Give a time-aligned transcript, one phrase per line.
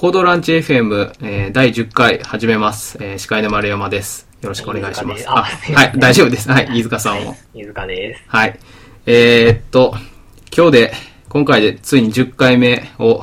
[0.00, 2.96] コードランチ FM、えー、第10回始めます。
[3.02, 4.26] えー、司会の丸山です。
[4.40, 5.28] よろしくお願いします。
[5.28, 6.48] あはい、 大丈夫です。
[6.50, 7.36] はい、飯塚さんも。
[7.52, 8.22] 飯塚です。
[8.26, 8.58] はい。
[9.04, 9.94] えー、っと、
[10.56, 10.92] 今日で、
[11.28, 13.22] 今回でついに10回目を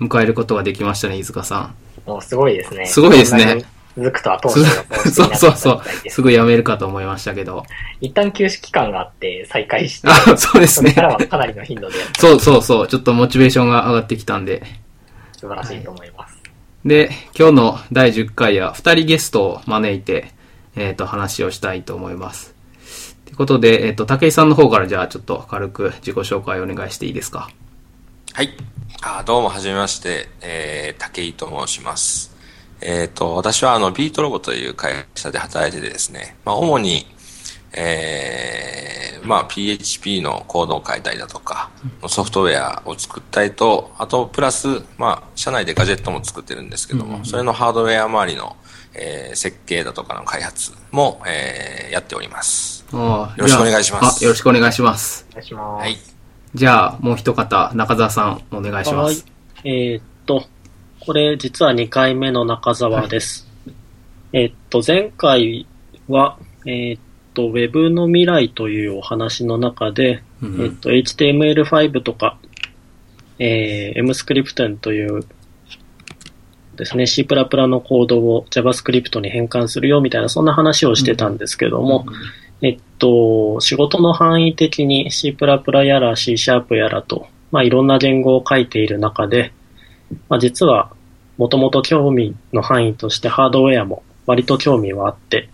[0.00, 1.72] 迎えることができましたね、飯塚さ
[2.06, 2.86] もうすごいですね。
[2.86, 3.64] すごいですね
[3.96, 4.52] 続くとは当ん。
[4.52, 4.64] 初の
[5.02, 6.08] すそうそうそう。
[6.08, 7.64] すぐ辞めるかと思いましたけど。
[8.00, 11.08] 一旦休止期間があって再開して、あ、そうですねそれか。
[11.08, 12.86] らはかなりの頻度でそうそうそう。
[12.86, 14.62] ちょっとモチベーションが上がってきたんで。
[15.36, 16.36] 素晴らしいと思います。
[16.84, 20.32] で、今日の第10回は2人ゲストを招いて、
[20.76, 22.54] えっ、と、話をしたいと思います。
[23.24, 27.48] ということで、えっ、と、武井さんの方からじゃあちょっと軽く自己紹介お願いしていいですか？
[28.34, 28.50] はい。
[29.02, 32.34] あどうも、はじめまして、えー、武井と申します。
[32.80, 37.06] えっ、と、私は、あの、ビートロボという会社で働いててですね、まあ、主に、
[37.72, 41.70] えー、まあ、PHP のコードを書いたりだとか、
[42.08, 48.56] ソフトウェアを作ったりと、あと、プラス、まあ、社内でガジェットも作ってるんですけども、それのハードウェア周りの、
[48.94, 52.84] えー、設計だとかの開発も、えー、やっております。
[52.92, 55.26] よろしくお願いしますあ、よろしくお願いします。
[55.30, 55.82] お願いします。
[55.82, 55.96] はい。
[56.54, 59.26] じゃあ、もう一方、中澤さん、お願いしまはいす。。
[59.64, 60.46] えーっと、
[61.00, 63.46] これ実は2回目の中澤です。
[64.32, 65.66] えーっと、前回
[66.08, 67.00] は、えーっ
[67.36, 70.54] と、Web の未来というお話の中で、うん。
[70.54, 72.38] えーっと、HTML5 とか、
[73.38, 75.26] えー、MScript という
[76.76, 82.06] ですね、C++ のコードを JavaScript に変換するよみたいな、そんな話をしてたんですけども、
[82.62, 85.36] えっと、仕事の範囲的に C++
[85.84, 89.52] やら C シャープやらと、まあいろんな言語を書いている中で、
[90.28, 90.92] まあ実は
[91.38, 95.48] もともと興味の範囲としてハードウェアも割と興味はあって、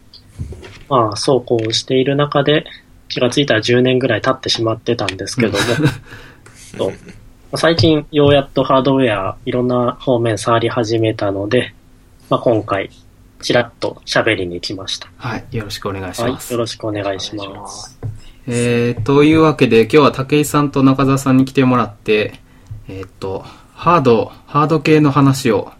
[0.88, 2.64] まあそうこうしている中で
[3.08, 5.58] 気がついたら10年ぐらい経ってしまってたんですけども、
[6.78, 6.94] とま
[7.52, 11.74] あ最近ようやっとハードウェアいろんな方面触り始めたので、
[12.30, 12.90] まあ今回
[13.42, 15.08] ちらっと喋りに来ました。
[15.16, 16.52] はい、よろしくお願いしはいま、す。
[16.52, 17.68] よろしくお願いしま。
[17.68, 17.98] す。
[18.46, 22.40] えー、というわけで、今日は武井さんと中澤さんに来てもらって、
[22.88, 25.72] えーっと、ハード、ハード系の話を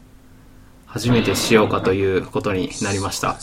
[0.86, 3.36] 初めてしようかということになりました。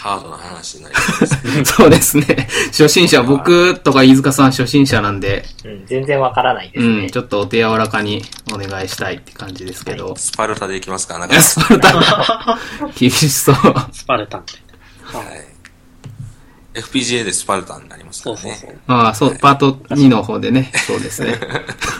[0.00, 1.26] ハードな話になります。
[1.76, 2.48] そうですね。
[2.68, 7.02] 初心者、僕とか飯塚さん初心者なんで、うん、全然わからないですね。
[7.02, 10.16] うん、ちょっとお手柔らかにお願いしたいって感じですけど。
[10.16, 12.58] スパルタでいきますか中いや田さんスパルタ、
[12.96, 13.56] 厳しそう。
[13.92, 14.40] スパルタン。
[14.40, 16.80] はい。
[16.80, 18.42] FPGA でスパルタンになりますからね。
[18.42, 18.78] そうそうそう。
[18.86, 21.38] ああ、そう、パート2の方でね、そうですね。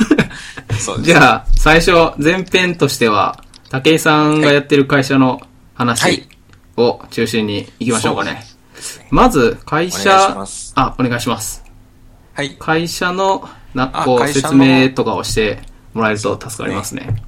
[0.80, 1.10] そうです。
[1.10, 5.40] じゃあ、最初、前編としては、武井さんがやってる会社のは
[5.74, 6.29] 話い
[6.80, 8.32] を中心に行きましょうかね。
[8.32, 8.44] ね
[9.10, 10.10] まず、会社
[10.74, 11.62] あ、お願いします。
[12.34, 12.56] はい。
[12.58, 15.60] 会社の、な、こう、説明とかをして
[15.94, 17.22] もらえると助かりますね。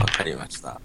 [0.00, 0.80] わかりました。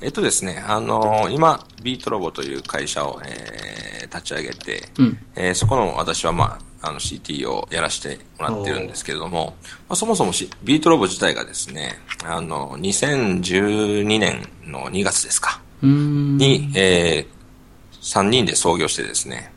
[0.00, 5.18] えっとですね、あのー今、ビートロボという会社を、えー、立ち上げて、うん。
[5.36, 9.54] えーそこの私は、まあ、あの CT をやらせてもらってるんですけれども、
[9.88, 15.60] まあ、そもそもしビートロボ自体がですね、あの、2012年の2月ですか。
[15.82, 19.52] に、えー、3人で創業してですね、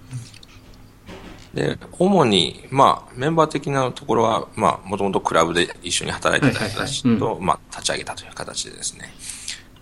[1.55, 9.13] で、主に、まあ、メンバー的なところは、まあ、もともとクラブで一緒に働いてた人たちと、まあ、立ち上げたという形でですね。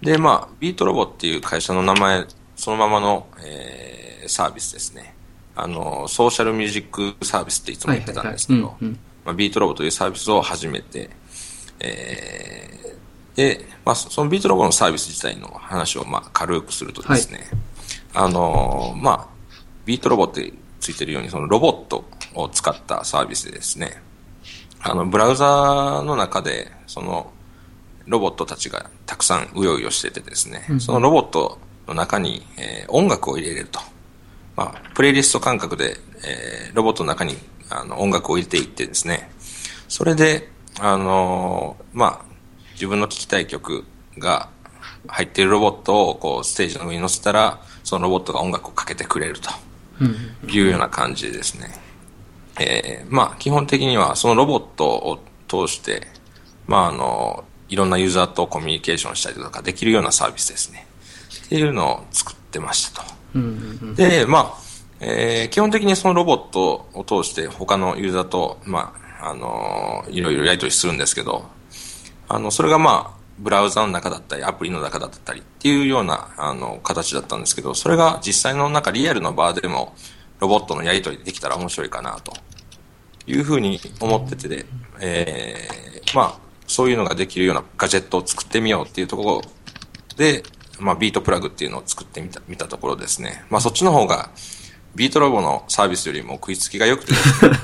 [0.02, 5.16] で、まあ、ビートロボっていう会社の名前、そのままの、えー、サービスですね。
[5.56, 8.76] あの、ソーシャルミュージックサービスっていつも言ってたんですけど
[9.36, 11.10] ビートロボというサービスを始めて、
[11.80, 12.83] えー、
[13.36, 17.48] で、まあ、そそのビートロボのサービス自体の話を、まあ、軽くするとですね、
[18.14, 19.28] あのーまあ、
[19.86, 22.06] ビートロボってついてるように、そのロボット
[22.36, 24.02] を使ったサービスでですね、
[24.82, 27.32] あの、ブラウザーの中で、その、
[28.06, 31.58] ロボットたちがたくさんうようよしててですね、そのロボット
[31.88, 33.80] の中に、えー音楽を入れれると。
[34.56, 37.38] まあ、プレイリスト感覚で、えーロボットの中に
[37.70, 39.32] あの音楽を入れていってですね、
[39.88, 40.50] それで、
[40.80, 42.33] あのーまあ、
[42.84, 43.86] 自分の聴きたい曲
[44.18, 44.50] が
[45.08, 49.50] 入っているロボットをこうステージの上に乗せたら、そのロボットが音楽をかけてくれると
[50.52, 51.70] いうような感じでですね。
[52.60, 56.08] えーまあ、基本的にはそのロボットを通して、
[56.68, 60.86] まあ、あの、いろんなユーザーとコミュニケーションしたりとかできるようなサービスですね。
[61.46, 63.14] っていうのを作ってましたと。
[63.96, 64.54] で、まあ、
[65.00, 71.53] えー基本的にそのロボットを通して他のユーザーと、まあ、あのいろいろやり取りするんですけど、
[72.34, 79.96] あの、それがまあ、ブラウザの中だったり、アプリの中だったりっていうような、あの、形だったんですけど、それが実際の中リアルの場でも、
[80.40, 82.34] ロボットのやり取りできたら面白いかなと
[83.28, 84.66] いうふうに思っててで、
[85.00, 89.42] えーまあ、そういうのができるようなガジェットを作ってみようっていうところ
[90.18, 90.44] で、
[90.80, 94.32] まあ、ビートプラグっていうのを作ってみた見たところですね、まあ、そっちの方が、
[94.96, 97.18] ビートロボのサービスよりも食いつきが良くてね、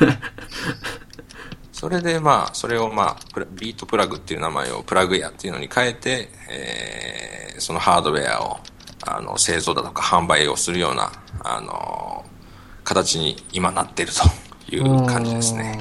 [1.80, 8.60] それでまあ、それをまあ、ビートプラグっていう名前をプラグエアっていうのに変えて、えー、そのハードウェアを、
[9.08, 11.10] あの、製造だとか販売をするような、
[11.42, 12.26] あの、
[12.84, 15.80] 形に今なっているという感じですね。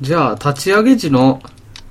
[0.00, 1.40] じゃあ、立ち上げ時の、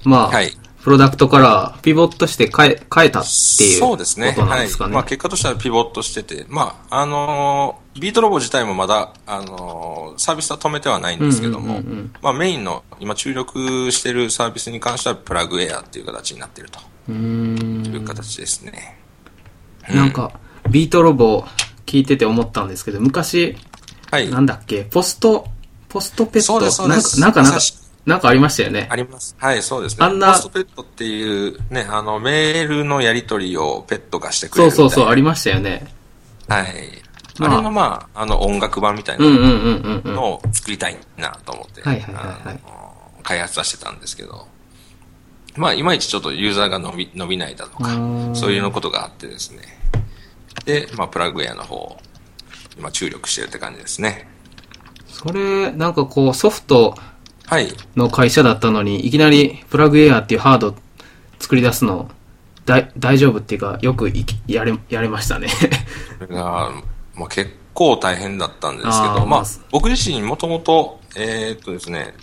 [0.03, 0.51] まあ、はい。
[0.83, 3.29] プロダクトからピボットして変え、変えたって
[3.63, 4.33] いうそうですね。
[4.35, 4.87] ことなんですかね。
[4.87, 4.93] はい。
[4.95, 18.99] まあ結果としてはピボットしてて、まあ、あのービートロボ自体もまだ、あのーサービスは止めてはないんですけども、うんうんうんうんまあメインの今注力してるサービスに関してはプラグエアっていう形になっているとうーんいう形ですね。
[19.89, 20.31] なんか、
[20.69, 21.45] ビートロボ
[21.85, 23.55] 聞いてて思ったんですけど、昔、
[24.11, 24.29] はい。
[24.29, 25.47] なんだっけ、ポスト、
[25.87, 26.41] ポストペット？
[26.41, 27.65] そうですそうですなんか、なんか、なんか
[28.05, 28.95] なんかありましたよねあ。
[28.95, 29.35] ります。
[29.39, 30.05] はい、そうですね。
[30.05, 34.71] あんなポストペットっていうね、あの、メールのやり取りをペットがしてくれる。
[34.71, 35.87] そうそうそう、ありましたよね。
[36.47, 36.65] はい。
[37.39, 39.25] まああれのまあ、あの音楽版みたいな。
[39.25, 44.45] のを作りたいなと思って、はいはいはいはいあの開発はしてたんですけど、
[45.55, 47.89] まあ、いまいちちょっとユーザーが伸び伸びないだとか
[48.35, 49.61] そういうのことがあってですね。
[50.65, 51.97] で、まあ、プラグウェアの方を
[52.77, 54.27] 今注力してるって感じですね。
[55.07, 57.12] それ、なんかこう、ソフトはい。
[57.95, 60.75] の会社だったのに、いきなりプラグエアっていうハード
[61.39, 62.09] 作り出すの、
[62.65, 64.11] だい大丈夫っていうか、よく
[64.47, 65.47] やれ、やれましたね。
[66.29, 66.71] が、
[67.15, 72.13] まあ、結構大変だったんですけど、まあまあ、僕自身もともと、えーっとですね、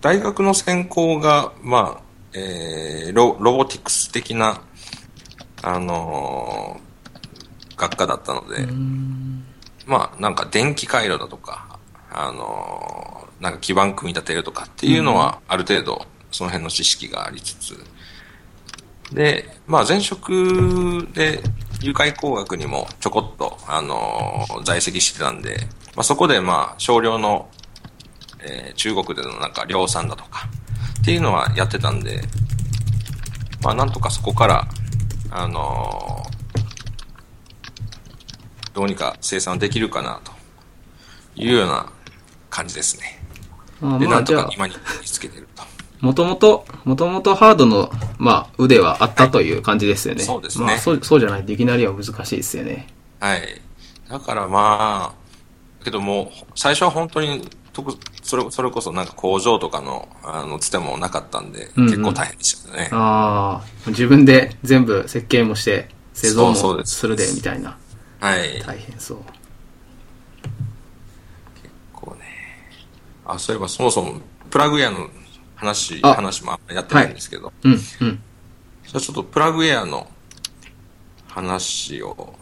[0.00, 2.02] 大学の専攻が、まあ、
[2.34, 4.60] えーロ、ロボティクス的な、
[5.62, 6.84] あのー
[7.76, 8.66] 学科だったので、
[9.86, 11.73] まあ、なんか電気回路だとか、
[12.14, 17.84] あのーなんか基盤組み立てるとかっていうのは、ある程度、その辺の知識がありつつ、
[19.12, 21.42] で、まあ前職で
[21.82, 25.56] 有害工学にもちょこっと、あのー在籍してたんで、
[25.94, 27.50] まあそこでまあ少量の、
[28.40, 30.48] えー中国でのなんか量産だとか
[31.02, 32.22] っていうのはやってたんで、
[33.62, 34.66] まあなんとかそこから、
[35.30, 36.34] あのー
[38.72, 40.32] どうにか生産できるかなと
[41.36, 41.92] いうような
[42.54, 43.18] 感じですね。
[43.80, 45.64] で、あまあ、なんじゃあ、とか今に見つけてると。
[46.00, 50.22] もともと、もともとハードの、まあ、腕はあったという感じですよね。
[50.22, 52.86] そうですねまあ、そう、そうじゃないといきなりは難しいですよね。
[53.18, 53.60] はい。
[54.08, 57.92] だからまあ、けどもう、最初は本当に、特
[58.22, 62.88] それそれこそなんか工場とかの、あの、つてもなかったんで、うんうん結構大変でしたね。
[62.92, 67.76] ああ、自分で全部設計もして、製造そうそうですもするで、みたいな。
[68.20, 68.62] はい。
[68.64, 69.18] 大変そう
[72.16, 72.24] ね。
[73.24, 75.08] あ、そういえばそもそも、プラグウェアの
[75.54, 77.78] 話、あ話もやってないんですけど、うん、うん。
[77.78, 80.06] じゃあちょっとプラグウェアの
[81.28, 82.34] 話を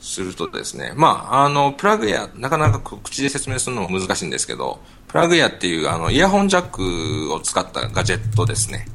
[0.00, 8.86] するとですね、まあ、あの、プラグウェア、なかなか口で説明するのも難しいんですけど、プラグウェアっていうあのイヤホンジャックを使ったガジェットですね。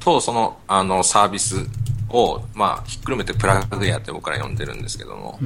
[0.00, 1.66] と、その、あの、サービス
[2.08, 5.38] を、まあ、ひっくるめてプラグウェアって僕ら呼んでるんですけども、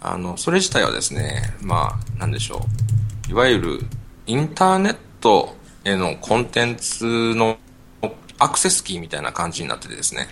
[0.00, 2.66] あの、それ自体はですね、まあ、なんでしょ
[3.28, 3.30] う。
[3.30, 3.80] いわゆる、
[4.26, 7.58] インターネットへのコンテンツの
[8.38, 10.28] アクセスキーみたいな感じになっててですね。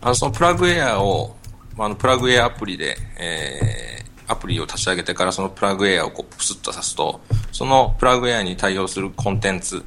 [0.00, 1.36] あの、そのプラグウェアを、
[1.76, 7.20] まあ、の、プラグウェアアプリで、えー、アプリを立ち上げてからそのプラグウェアをこうプスッと挿すと、
[7.52, 9.80] そのプラグウェアに対応するコンテンツっ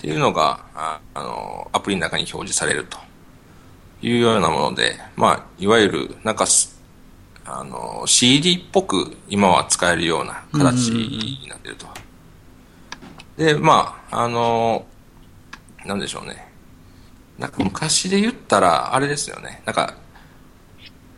[0.00, 2.98] ていうのが、ああの、アプリの中に表示されると
[4.02, 6.46] いうようなもので、まあ、いわゆる、なんか、
[7.46, 11.86] あの、CD っぽく今は使えるような形になっていると。
[13.36, 14.86] で、まあ、あの、
[15.84, 16.48] なんでしょうね。
[17.38, 19.62] なんか昔で言ったら、あれですよね。
[19.64, 19.94] なんか、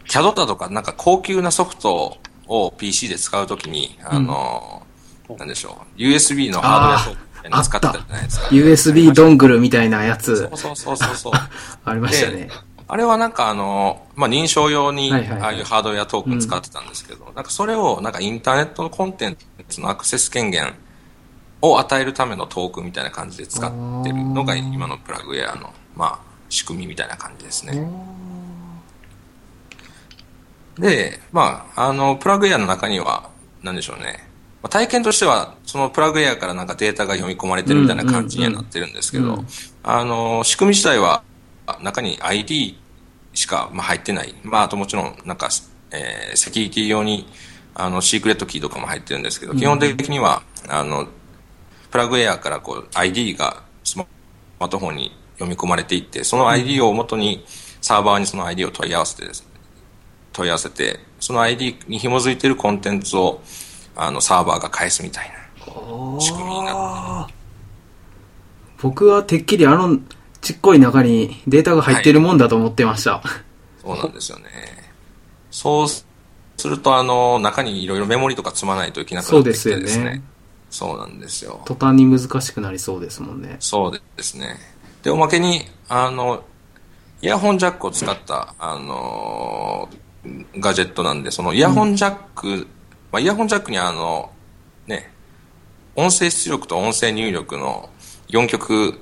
[0.07, 4.83] CAD だとか、なんか高級なソフトを PC で使うときに、あの、
[5.39, 6.01] なんでしょう。
[6.01, 8.47] USB のハードウェアソフトみたいなの使ってたじゃないですか。
[8.49, 11.33] USB ドングルみたいなやつそう、そうそうそうそう。
[11.85, 12.51] ありましたねで。
[12.91, 19.37] あれはなんかあの、まあ、認証用に、ああいうハードウェアトークン使ってたんですけど、なんかそれをなんかインターネットのコンテン
[19.69, 20.75] ツのアクセス権限
[21.61, 23.71] を与えるためのトークンみたいな感じで使っ
[24.03, 26.19] てるのが今のプラグウェアの、まあ、
[26.49, 27.89] 仕組みみたいな感じですね。
[30.79, 33.29] で、まあ、あの、プラグウェアの中には、
[33.63, 34.29] なんでしょうね。
[34.63, 39.45] まあ体験としては、そのプラグウェアからなんかデータが読み込まれてるみたいな感じにはなってるんですけど、
[39.83, 41.23] あの、仕組み自体は、
[41.83, 42.79] 中に ID
[43.35, 44.35] しか、まあ、入ってない。
[44.43, 45.49] まあ、あともちろん、なんか、
[45.91, 47.27] えーセキュリティ用に、
[47.75, 51.09] あの、シークレットキーとかも入ってるんですけど、基本的には、あの、
[51.91, 57.45] プラグエアからこう ID がスマートフォンに読み込まれていって、その ID を元に
[57.81, 59.49] サーバーにその ID を問い合わせてです、
[60.33, 63.41] 問い合わせて、その ID に紐づいているコンテンツを
[63.97, 65.31] あのサーバーが返すみたい
[65.65, 67.35] な仕組みになって
[68.81, 69.99] 僕はてっきりあの
[70.49, 73.23] ちっこい中にデータが入ってるもんだと思ってました。
[73.83, 74.47] そうなんですよね。
[75.51, 76.07] そうす
[76.65, 79.75] ると、あの、中にいろいろメモリとか積まないといけなくなってきてですね。
[79.75, 80.23] そうですよね
[80.71, 81.61] そうなんですよ。
[81.67, 83.57] 途端に難しくなりそうですもんね。
[83.61, 84.57] そうですね。
[85.03, 86.43] で、おまけに、あの、
[87.21, 89.91] イヤホンジャックを使った、あの
[90.61, 92.67] ガジェットなんで、そのイヤホンジャック、
[93.13, 94.31] まあ、イヤホンジャックにあの、
[94.87, 95.13] ね、
[95.95, 97.91] 音声出力と音声入力の
[98.31, 98.99] 4極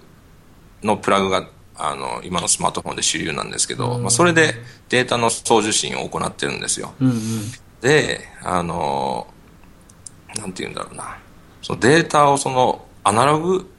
[0.86, 4.54] のプラグが、あの、今のスマートフォンで主流なんですけど、まあ、それで
[4.88, 6.94] データの送受信を行ってるんですよ。
[7.00, 7.16] うんうん。
[7.80, 9.26] で、あの、
[10.36, 11.18] なんて言うんだろうな。
[11.62, 13.70] そのデータをそのアナログ、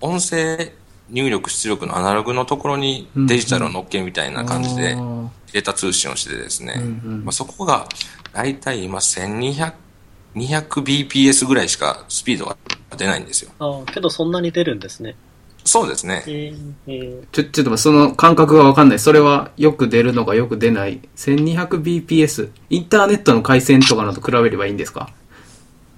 [0.00, 0.72] 音声
[1.10, 4.96] 入力出力のアナログのところにデジタルを乗っけるみたいな感じで
[5.52, 6.86] データ通信をしてですね、うんう
[7.16, 7.88] んまあ、そこが
[8.32, 9.72] 大体今1200、
[10.36, 12.56] 200bps ぐらいしかスピードが
[12.96, 13.50] 出ないんですよ。
[13.58, 15.16] ああ、けどそんなに出るんですね。
[15.64, 16.24] そうですね。
[16.26, 18.98] えーえーちょ、ちょっとその感覚がわかんない。
[18.98, 22.50] それはよく出るのかよく出ない 1200bps。
[22.70, 25.10] インターネットの回線とかのと比べればいいんですか？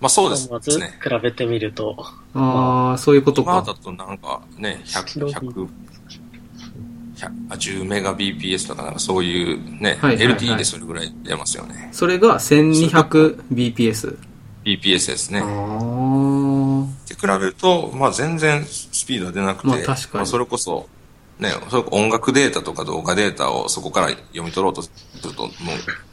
[0.00, 0.99] まあそうですまずね。
[1.02, 1.97] 比べてみると、
[2.35, 3.52] ああ、そういうことか。
[3.52, 5.69] 今だとなんかね、100、100、
[7.16, 11.88] 100あ10メガ BPS とかなんかそういうね、はいはいはい LTE でそれぐらい出ますよね。
[11.92, 14.19] それが 1200bps。
[14.64, 15.40] BPS ですね。
[15.40, 20.88] あーって比べると、まあ全然スピードは出なくて、まあ確かにそれこそ、
[21.38, 24.91] ね、それこそ音楽データとか動画データをそこから読み取ろうとす
[25.23, 25.52] ると、もう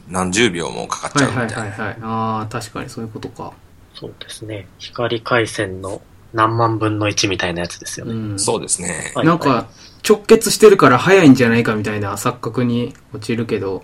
[0.07, 1.75] 何十秒もかかっちはいはいゃうみたいな。
[1.75, 1.97] はいはい。
[2.01, 3.53] ああ、確かにそういうことか。
[3.95, 4.67] そうですね。
[4.77, 6.01] 光回線の
[6.33, 8.13] 何万分の1みたいなやつですよね。
[8.13, 8.39] うん。
[8.39, 9.11] そうですね。
[9.15, 9.67] はいなんか、
[10.07, 13.83] 直結してるから早いんじゃないかみたいな錯覚に陥るけど、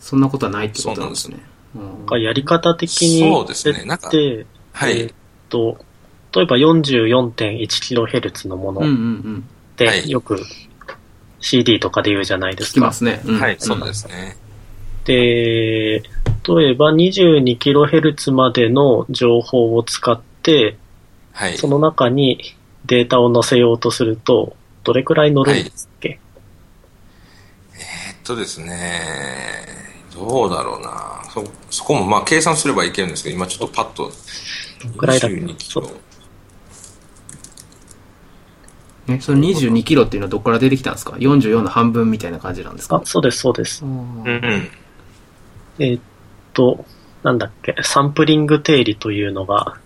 [0.00, 1.36] そんなことはないってことなんですね。
[1.36, 1.42] うん
[1.74, 5.00] なんかやり方的にそうですねなんかで、はい。
[5.00, 5.14] えーっ
[5.48, 5.78] と、
[6.34, 9.44] 例えば 44.1kHz のものん。
[9.78, 10.40] はで、いよく
[11.40, 12.74] CD とかで言うじゃないで聞すか。
[12.74, 13.20] きますね。
[13.24, 14.36] うんはい、そうですね。
[15.04, 16.02] で、
[16.48, 20.76] 例えば 22kHz までの情報を使って、
[21.32, 21.56] はい。
[21.58, 22.54] その中に
[22.86, 26.20] データを載せようとすると、どれくらい乗るんですっけ、
[27.74, 29.00] えっとですね、
[30.14, 31.22] どうだろうな。
[31.32, 34.10] そ、そこもまあ計算すればいけるんですけど、今ちょっとパッと、
[34.82, 35.36] どのくらいだっけ？
[39.06, 39.16] 22キロ。
[39.16, 42.96] え、その22キロっていうのはどこから出てきたんですか ?44 の半分みたいな感じなんですか？
[42.96, 43.84] あ、そうです、そうです。
[43.84, 44.68] うんうん。
[45.78, 46.02] えーっ
[46.52, 46.84] と、
[47.22, 49.76] なんだっけ、サンプリング定理というのが、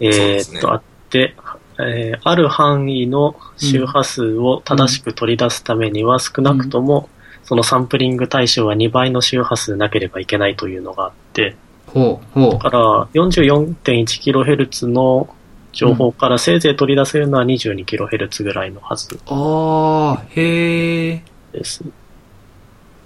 [0.00, 1.34] えですねーっと、あって、
[1.78, 7.08] えーある範囲の周波数を正しく取り出すためには少なくとも、
[7.42, 11.56] そのサンプリング対象は2倍の周波数なければいけないというのがあって、
[11.86, 12.58] ほう、ほうだ。
[12.58, 15.34] から 44.1kHz の
[15.72, 21.22] 情報からせいぜい取り出せるのは 22kHz ぐらいのはずああ、へえ。
[21.52, 21.84] です。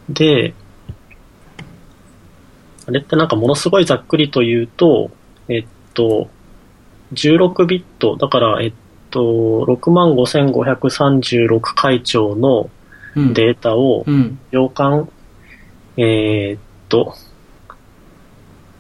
[0.09, 0.55] で、
[2.87, 5.11] あれってなんかものすごいざっくりと言うと、
[5.49, 6.29] えっと、
[7.13, 8.73] 16ビット、だから、えっ
[9.11, 9.21] と、
[9.69, 12.71] 65,536回兆の
[13.17, 13.33] うん。
[13.33, 14.41] データをうん。
[14.51, 15.09] 秒間、
[15.97, 17.15] えーっと、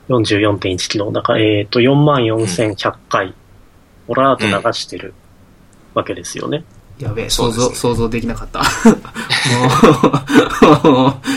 [0.09, 3.35] 44.1キロ、だから、えーっと、44,100回、
[4.09, 5.15] オラーと流してる
[5.95, 6.65] わけですよね。
[6.99, 8.61] やべえ、想像、ね想像できなかった。
[8.61, 8.65] も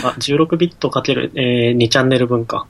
[0.04, 2.66] あ、16ビットかける、えー、2チャンネル分か。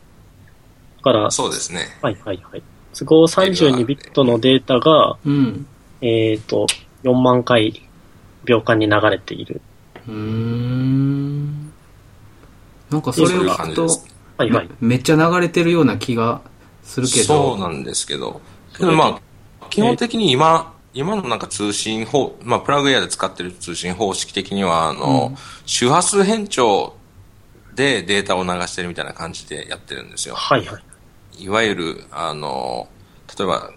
[0.98, 1.98] だから、そうですね。
[2.00, 2.62] はいはいはい。
[2.94, 5.66] 都合32ビットのデータが、ううん。
[6.00, 6.66] えっ、と、
[7.04, 7.82] 4万回
[8.44, 9.60] 秒間に流れている。
[10.08, 11.72] うーん。
[12.90, 14.06] なんかそれそういうを聞くと感じです、
[14.38, 14.68] はいはい。
[14.80, 16.40] めっちゃ流れてるような気が
[16.82, 17.24] するけど。
[17.26, 18.40] そうなんですけど、
[18.76, 19.20] けどまあ、
[19.70, 26.94] 基本的に今、今のなんか通信方、まあ、プラグエアで使ってる通信方式的には、あの、うん周波数変調
[27.74, 30.34] でデータを流してるみたいな感じでやってるんですよ。
[30.34, 30.78] はいは
[31.38, 31.44] い。
[31.44, 32.88] いわゆる、あの、
[33.38, 33.70] 例えば、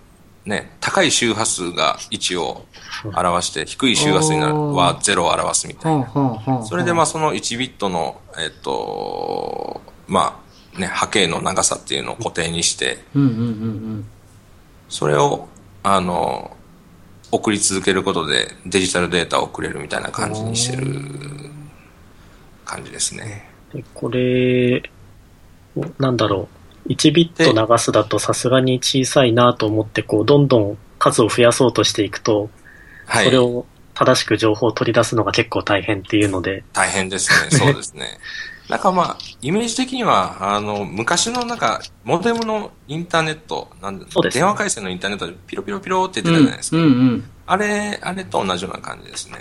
[0.45, 2.65] ね、高い周波数が1を
[3.15, 6.63] 表して、低い周波数になるは0を表すみたいな。
[6.63, 10.41] それでまあその1ビットの、えっと、ま
[10.75, 14.05] あね、波形の長さっていうのを固定にして、うんうんうん
[14.89, 15.47] それを、
[15.83, 16.55] あの、
[17.31, 20.85] 送り続けることでデジタルデータを送れるみたいな感じにしてる
[22.65, 23.49] 感じですね。
[23.73, 24.83] で、これ、
[25.97, 26.49] なんだろ
[26.85, 26.89] う。
[26.89, 32.49] 1ビット流すだとさすがに小さいなと思って、こう、どんどん数を増やそうとしていくと、
[33.05, 33.25] はい。
[33.25, 37.57] それを正しく情報を取り出すのが結構大変っていうので、大変ですね。
[37.57, 38.17] そうですね。
[38.71, 46.77] なんかまあ、イメージ的には、あの、昔のなんか、モデムのインターネット、なんでね電話回線のインターネットでピロピロピロってう言ってたじゃないですか。
[46.77, 49.39] んうんあれ、あれと同じような感じですね。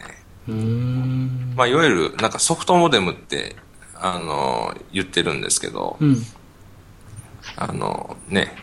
[0.49, 1.53] うん。
[1.55, 3.55] まあ、いわゆる、なんかソフトモデムって、
[3.95, 6.17] あの、言ってるんですけど、うん。
[7.55, 8.57] あの、ね、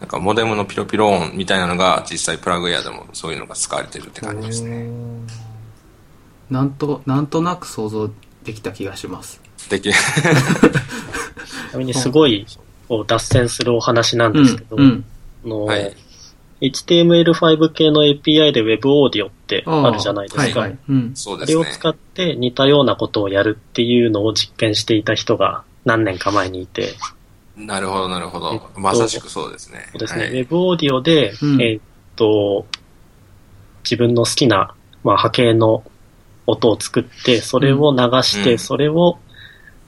[0.00, 4.88] なんかモデムのピロピロ音みたいなのが実際プラグエアでもそういうのが使われてるって感じですね。
[6.48, 8.10] なんと、なんとなく想像
[8.42, 9.41] できた気がします。
[9.68, 9.94] できる。
[9.94, 12.46] ちなみにすごい
[12.88, 15.04] こう脱線するお話なんうんですけど、うん。
[15.44, 15.94] あのはい。
[16.60, 20.60] HTML5 系の API で Web オーディオってあるじゃないですか。
[20.60, 20.78] はいはい。
[20.88, 21.10] うん。
[21.14, 21.60] そうですね。
[21.60, 26.94] あれを使って似たようなことをやるっていうのを実験していた人が何年か前にいて、
[27.56, 28.80] なるほど、なるほえっどと。
[28.80, 29.86] まさしくそうですね。
[29.92, 31.82] そうですね、はい Web オーディオで、うんえーっ
[32.16, 32.66] と、
[33.84, 35.82] 自分の好きな、まあ、波形の
[36.46, 39.18] 音を作って、それを流して、うんそれを、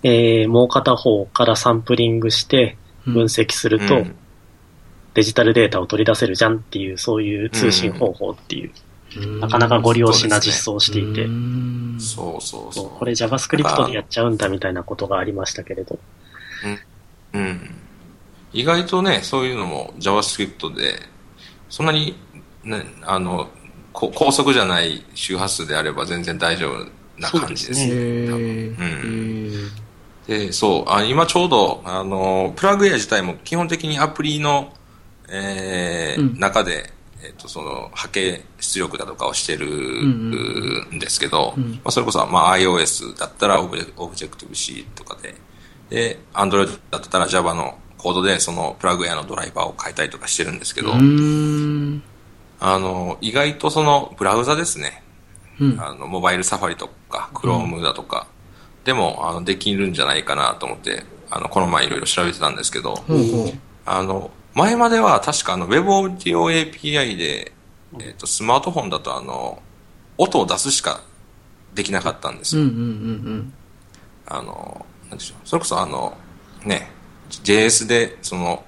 [0.04, 4.14] えーもう片方からサンプリングして分析すると、うん。
[5.14, 8.72] デジタルデータを取り出せるじゃんっていう、そういう通信方法っていう、
[9.16, 9.40] うん。
[9.40, 11.96] なかなかご利用しな実装をしていて、うん。
[11.98, 12.98] そうそうそう。
[12.98, 15.98] これ JavaScript でやっちゃうんだみたいなことがありましたけれど、
[17.32, 17.70] うん。
[18.52, 21.00] 意外とね、そういうのも JavaScript で、
[21.70, 22.16] そんなに、
[22.62, 23.48] ね、あの、
[23.92, 26.86] こ高速じゃない周波数であれば全然大丈夫
[27.18, 27.88] な感じですね。
[27.90, 28.40] へ多分。
[28.40, 29.78] ー。
[29.80, 29.83] へ
[30.26, 34.72] で、そう、あ今ちょうど、あの、プラグエア自体も基本的にアプリの、
[35.28, 45.34] えーうん中で、えっ、と、その、波形出力だとかをしてるんんですけど、うんまあ、それこそ、まあ、iOS だったらオブジェオブジェクティブ C とかで、
[45.88, 50.92] で、Android だったら Java のコードでそのプラグエアのドライバーを変えたりとかしてるんですけど。
[52.60, 55.02] あの、意外とその、ブラウザですね。
[55.60, 55.80] うん。
[55.80, 58.26] あの、モバイルサファリとか、Chrome だとか、
[58.84, 63.04] でも、あの、できるんじゃないかなと思って、あの、この前いろいろ調べてたんですけど。
[63.86, 67.52] あの、前までは確かあの、Web Audio API で、
[68.00, 69.62] えっ、と、スマートフォンだとあの、
[70.18, 71.00] 音を出すしか
[71.74, 72.62] できなかったんですよ。
[72.62, 73.52] うんうんうん
[74.26, 75.46] あの、なんでしょう。
[75.46, 76.16] それこそあの、
[76.64, 76.90] ね、
[77.28, 78.64] JS で、その、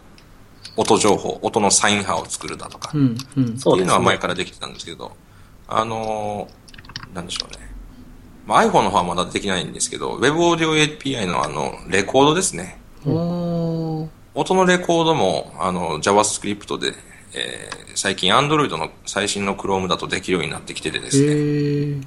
[0.77, 3.07] 音情報、音のサイン波を作るだとか、うん。
[3.07, 3.15] う。
[3.15, 4.01] っていうのは。
[4.01, 5.17] 前からできてたんですけど、
[5.69, 7.66] あのーなんでしょうね。
[8.47, 12.79] まあ、iPhone の方はまだできないんですけど、Web Audio API のあの、レコードですね。
[13.05, 16.95] 音のレコードも、あの、JavaScript で、
[17.35, 21.25] えー最近 Android の最新の Chrome だとできるようになってきててです
[21.99, 22.07] ね。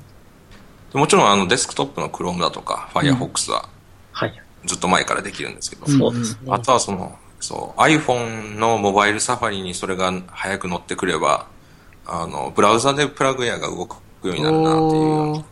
[0.94, 3.68] もちろんあの、デスクトップの Chrome だとか、Firefox は
[4.12, 4.44] はい。
[4.66, 6.40] ずっと前からできるんですけど、うんそうですね。
[6.50, 11.48] あとはその、そう、iPhone のモバイルサファリにそれが早く乗ってくれば、
[12.06, 13.96] あの、ブラウザでプラグエアが動く
[14.28, 15.46] ようになるなっていうように。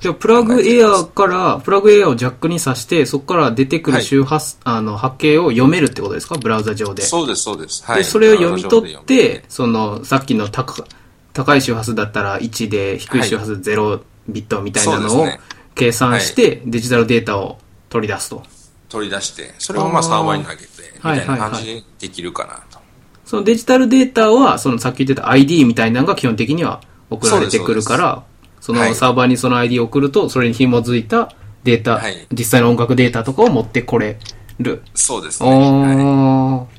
[0.00, 6.36] じゃあ、プラグエアから、プラグエアをジャックに挿して、そこから出てくる周波数、あの、波形を読めるってことですか？
[6.36, 7.02] ブラウザ上で。
[7.02, 7.82] そうです、そうです。
[7.84, 8.04] はで、い。
[8.04, 10.84] それを読み取って、その、さっきの高
[11.32, 15.26] 高い周波数だったら1で、低い周波数0ビットみたいなのを
[15.74, 17.58] 計算して、デジタルデータを
[17.88, 18.42] 取り出すと。
[18.88, 20.64] 取り出して、それをまあサーバーに投げて、
[20.96, 22.78] みたいなはいはいはい感じでできるかなと。
[23.24, 26.80] そのデジタルデータは、そのさっき言ってた ID みたいなのが基本的には
[27.10, 28.24] 送られてくるから、
[28.68, 31.32] そのはいサーバーにその ID を送ると、それに紐づいた
[31.64, 34.18] データ、はい実際の音楽データとかを持ってこれ
[34.58, 34.82] る。
[34.92, 35.48] そうですね。
[35.48, 36.78] はああ、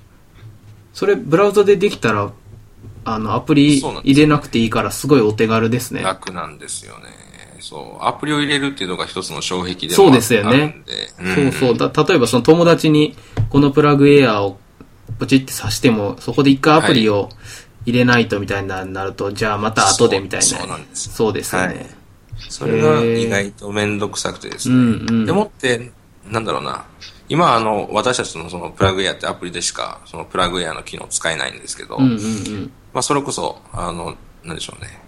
[0.94, 2.32] それブラウザでできたら、
[3.06, 5.96] あの、アプリ入れなくていいからすごいお手軽ですい。
[5.96, 6.04] ね。
[6.04, 7.06] 楽なんですよね。
[7.60, 8.06] そう。
[8.06, 11.52] アプリを入れるっていうのが一つの障壁でもそうですよねあるんで。
[11.52, 11.92] そうそう。
[11.92, 13.16] だ例えばその友達に
[13.50, 14.60] このプラグエアを
[15.18, 17.30] ポチって挿しても、そこで一回アプリを
[17.90, 20.46] 入れないとみたいななると、じゃあまた後でみたいな。
[20.46, 21.68] そうなんですそうですよね。
[21.68, 22.00] はい
[22.48, 24.76] それが意外とめんどくさくてですね。
[24.76, 25.92] うんうんでもって、
[26.26, 26.86] なんだろうな。
[27.28, 32.72] 今、あの、私たちのそのプラグエアってアプリでしか、そのプラグエアの機能使えないんですけど、うんうんうん。
[32.94, 35.00] まあ、それこそ、あの、なんでしょうね。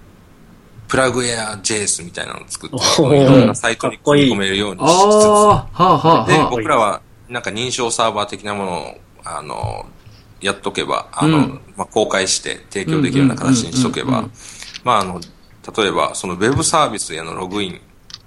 [0.87, 6.49] プラグエア JS みたいなのを作って、いろんなサイトに組み込めるようにあしつつ、あ、はあはあで、はあ。
[6.49, 9.85] 僕らは、なんか認証サーバー的なものを、あの、
[10.41, 11.61] やっとけば、あの、うん。
[11.75, 14.29] まあ、公開して提供できるような形にしとけば
[14.83, 15.21] まあ、あの、
[15.77, 17.81] 例えば、そのウェブサービスへのログイン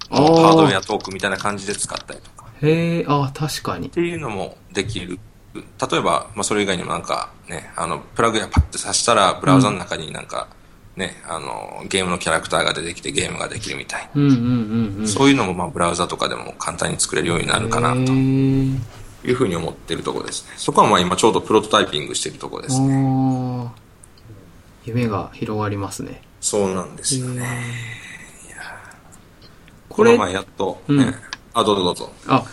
[0.09, 3.87] のハードウェアトークみたいな感じで使ったりとか、へえ、ああ、確かに。
[3.87, 3.89] っ。
[3.89, 5.19] ていうのもできる。
[5.53, 10.47] 例えば、まあ、それ以外にもなんか、ね、あの、プラグやパッて挿したら、ブラウザの中になんか、
[10.95, 15.07] ね、あの、ゲームのキャラクターが出てきてゲームができるみたいな。
[15.07, 18.11] そういうのも、まあ、ブラウザとかでも簡単に作れるようになるかな、と
[19.25, 20.53] いうふうに思ってるところですね。
[20.57, 22.93] そこはまあ今ちょうどプロトタイピングしてるところですね。
[22.95, 23.71] あ
[24.85, 26.21] 夢が広がりますね。
[26.41, 27.45] そうなんですよね。
[29.89, 31.13] これこの、前やっと、うんね
[31.53, 32.11] あ、どうぞどうぞ。
[32.27, 32.45] あ、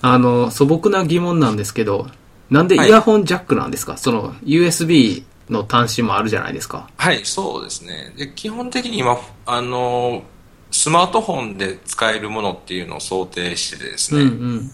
[0.00, 2.08] あの、素朴な疑問なんですけど、
[2.50, 6.88] なんでイヤホンジャックなんですか、その、USB の端子もあるじゃないですか。
[6.96, 8.14] はい、そうですね。
[8.16, 10.22] で、基本的に今、あの、
[10.70, 14.30] スマートフォンで使えるものっていうのを想定しててですうんうね。
[14.30, 14.70] ん。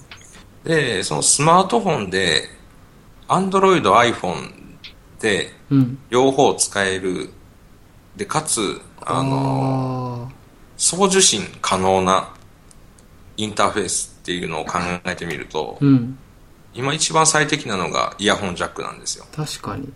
[0.64, 2.48] で、そのスマートフォンで、
[3.29, 4.50] Android、iPhone
[5.20, 5.98] でうん。
[6.11, 7.31] 両方使える。
[8.16, 10.31] で、かつ、あの、
[10.77, 12.35] 送受信可能な
[13.37, 16.18] インターフェースっていうのを考えてみるとうん。
[16.74, 19.27] 今一番最適なのがイヤホンジャックなんですよ。
[19.35, 19.92] 確かに。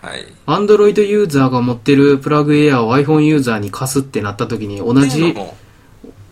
[0.00, 0.26] はい。
[0.46, 5.34] Android ユーザーが持ってるプラグエアを iPhone ユーザーに貸すってなった時に同じ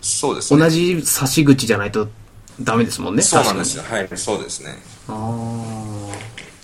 [0.01, 0.61] そうですね。
[0.61, 2.09] 同じ差し口じゃないと
[2.61, 3.23] ダメですもんね。
[3.23, 3.85] そうなんですよ。
[3.85, 4.77] はい、そうですね。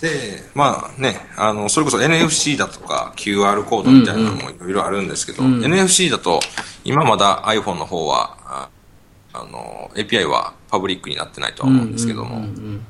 [0.01, 6.39] で、まあね、あの、それこそ NFC だとか QR コードみたいなのもいろいろあるんですけど、うんうん NFC だと
[6.83, 8.69] 今まだ iPhone の方は、あ
[9.33, 11.67] あの、API はパブリックになってないとあ。
[11.67, 12.85] は思うんですけども、うんうん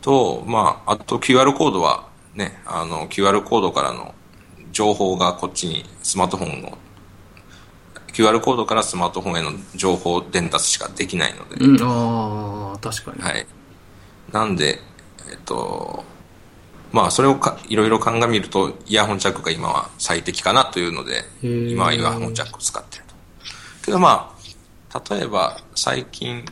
[0.00, 4.14] と、まあ、あと QR コードはね、あの、QR コードからの
[4.72, 6.78] 情報がこっちにスマートフォンの
[8.12, 11.76] QR コードからスマートフォンへの情報伝達しかできないので、うん。
[11.76, 13.22] うん、ああ、確かに。
[13.22, 13.46] はい。
[14.32, 14.78] なんで、
[15.30, 16.04] えっと、
[16.92, 23.14] まあ、それをかいろいろ鑑みると、イヤホンジャックが今は最適かなというので、今はイヤホンジャックを使ってると。
[23.86, 24.34] けどま
[24.92, 26.44] あ、例えば最近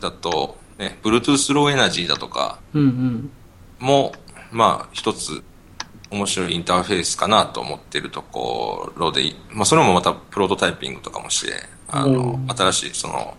[0.00, 3.30] だと、ね、Bluetooth Low Energy だとかうんうん。
[3.78, 4.12] も、
[4.52, 5.42] まあ、一つ
[6.14, 11.52] 面白いインターフェースかなと思ってるところで、まあ、それもまたプロトタイピングとかもして、
[11.88, 13.36] あの、うん新しいその、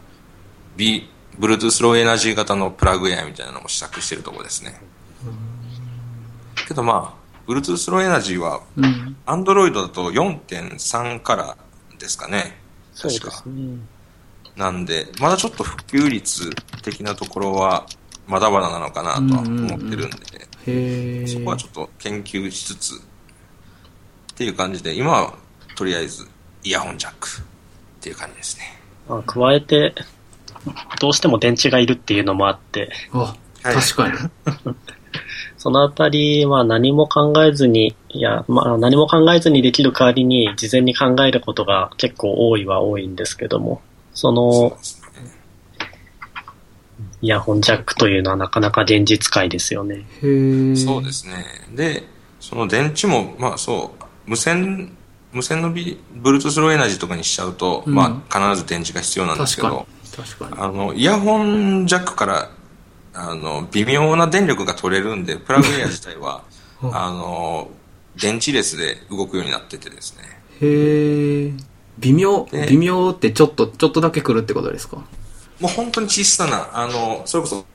[0.75, 1.09] B、
[1.39, 4.79] Bluetooth Low Energy 型のプラグエアみたいなのも試作してるところですね。
[6.67, 9.15] けどまあ、Bluetooth Low Energy は、うん。
[9.25, 11.57] Android だと4.3から
[11.97, 12.57] ですかね。
[12.99, 13.43] 確かす。
[13.47, 13.77] ね。
[14.55, 16.49] なんで、まだちょっと普及率
[16.81, 17.85] 的なところは、
[18.27, 20.17] まだまだなのかなとは思ってるんで、
[20.67, 21.27] へえ。
[21.27, 25.33] そこはちょっと研究しつつ、っていう感じで、今は
[25.75, 26.27] とりあえず
[26.63, 27.43] イヤホンジャックっ
[28.01, 28.63] ていう感じですね。
[29.07, 29.93] まあ、加えて、
[30.99, 33.35] どうしても電池がいるっていうのもあって、あ、は
[33.71, 34.75] い確かに。
[35.57, 43.81] そのあたりは何も考えずに、いや、まあ何も考えずにできる代わりに事前に考えることが結構多いは多いんですけども、
[44.13, 44.94] そそうのですね。
[47.25, 50.05] イヤホンジャックというのはなかなか現実界ですよね。
[50.75, 51.43] そうですね。
[51.73, 52.03] で、
[52.39, 54.91] その電池も、まあそう、無線、
[55.33, 60.27] 無線のビ Bluetooth Low Energy とかにしちゃうと、うんまあ必ず電池が必要なんです確かけどに、。
[60.29, 60.61] 確かに。
[60.61, 62.49] あの、イヤホンジャックから、
[63.15, 66.43] あの、微妙な電力が取れるんで、プラグエア自体は、
[66.83, 67.69] うんあの、
[68.21, 70.23] 電池レスで動くようになっててですね。
[70.61, 71.53] へえ。
[71.97, 74.97] 微妙、で微妙ってちょっと、ちょっとだけ来るってことですか？
[75.59, 77.65] もう本当に小さな、あの、それこそ、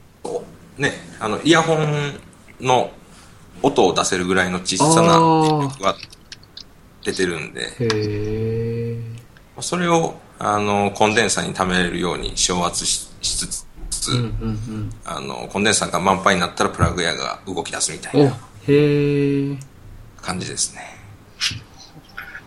[0.76, 2.20] ね、あの、イヤホン
[2.60, 2.90] の
[3.62, 5.94] 音を出せるぐらいの小さな電力が
[7.04, 8.96] 出てるんで、へえ。
[9.60, 18.30] それを、あの、コンデンサーに溜めれるように昇圧ししつつ、うんうんあの、コンデンサーが満杯になったらプラグエアが動き出すみたいな
[18.66, 19.58] へえ。
[20.22, 20.82] 感じですね。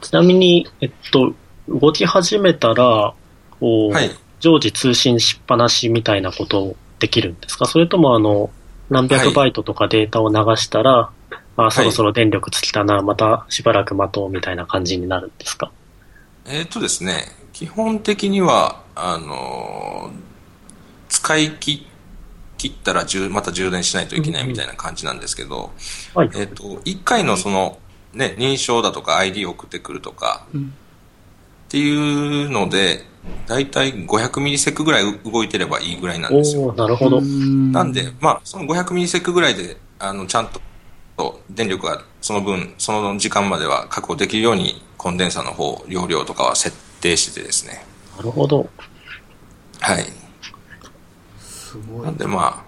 [0.02, 1.34] ちなみに、えっと、
[1.68, 3.14] 動き始めたら、
[3.60, 4.12] こう、はい。
[4.44, 7.66] 常時通信しっぱなしみたいなことできるんですか？
[7.66, 8.50] それともあの、
[8.90, 11.10] 何百バイトとかデータを流したら、
[11.56, 15.72] あそろそろ電力尽きたな、またしばらく待とうみたいな感じになるんですか？
[16.46, 20.34] えっ、とですね、基本的には、あのー
[21.10, 21.86] 使い切
[22.58, 25.72] 切ったら充また充電しないといけないみたいな感じなんですけど、
[26.16, 26.30] はい。
[26.36, 27.78] えっ、と、1回のその、
[28.14, 30.74] ね、認証だとか ID を送ってくるとか、うん
[31.74, 33.04] っていうので、
[33.48, 36.72] だいたい500ミリセックぐらい動いてればいいぐらいなんですよ。
[36.74, 37.20] なるほど。
[37.20, 40.50] ななんで、まあ、その500ミリセックぐらいで、あの、ちゃん
[41.18, 47.84] と電力がその分、その時間までは確保できるように、コンデンサーの方、容量とかは設定しててですね。
[48.18, 48.70] なるほど。
[49.80, 50.06] はい。
[51.40, 52.18] すごいなん。
[52.18, 52.64] でま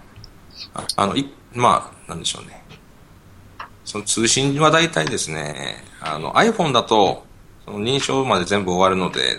[0.74, 2.60] あ、ああの、い、まあ、なんでしょうね。
[3.84, 7.25] その通信は大体ですね、あの iPhone だと、
[7.66, 9.38] その認証まで全部終わるので、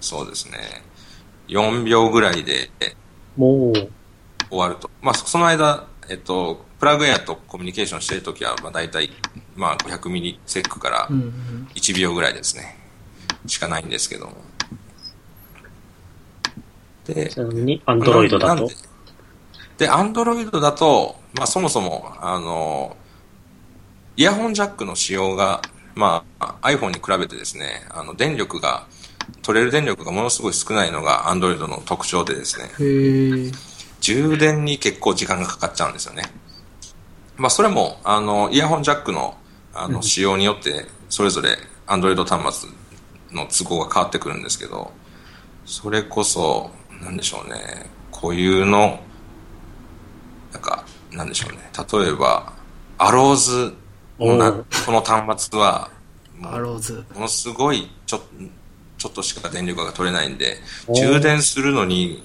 [0.00, 0.58] そうですね、
[1.48, 2.70] 4秒ぐらいで
[3.36, 3.72] もう、
[4.50, 4.90] 終わると。
[5.00, 9.10] まあ、そその間、えっと、プラグエアとコミュニケーションしているときは、まあ、大体、
[9.54, 12.76] まあ、500ミリセックからうんうん1秒ぐらいですね。
[13.46, 14.32] しかないんですけども。
[17.06, 18.66] でち、なみに、アンドロイドだと？
[18.66, 18.74] で。
[19.78, 22.96] で、アンドロイドだと、まあそもそも、あの、
[24.16, 25.62] イヤホンジャックの仕様が、
[25.98, 28.86] まあ、iPhone に比べてですね、あの、電力が、
[29.42, 32.70] 取れる電力がものすごい少ないのが Android の特徴でですね。
[34.00, 36.22] 充電に結構時間がかかっちゃうんですよね。
[37.36, 39.36] まあ、それも、あの、イヤホンジャックの、
[39.74, 41.58] あの、仕様によって、それぞれ
[41.88, 42.70] Android 端末
[43.32, 44.92] の都合が変わってくるんですけど、
[45.66, 46.70] それこそ、
[47.02, 49.00] なんでしょうね、固有の、
[50.52, 51.58] なんか、なんでしょうね、
[51.92, 52.52] 例えば、
[52.98, 53.74] アローズ
[54.18, 54.34] こ
[54.92, 55.90] の端末は、
[56.42, 57.04] アローズ。
[57.14, 58.20] ものすごいちょ
[58.98, 60.56] ちょっとしか電力が取れないんで、
[60.92, 62.22] 充電するのに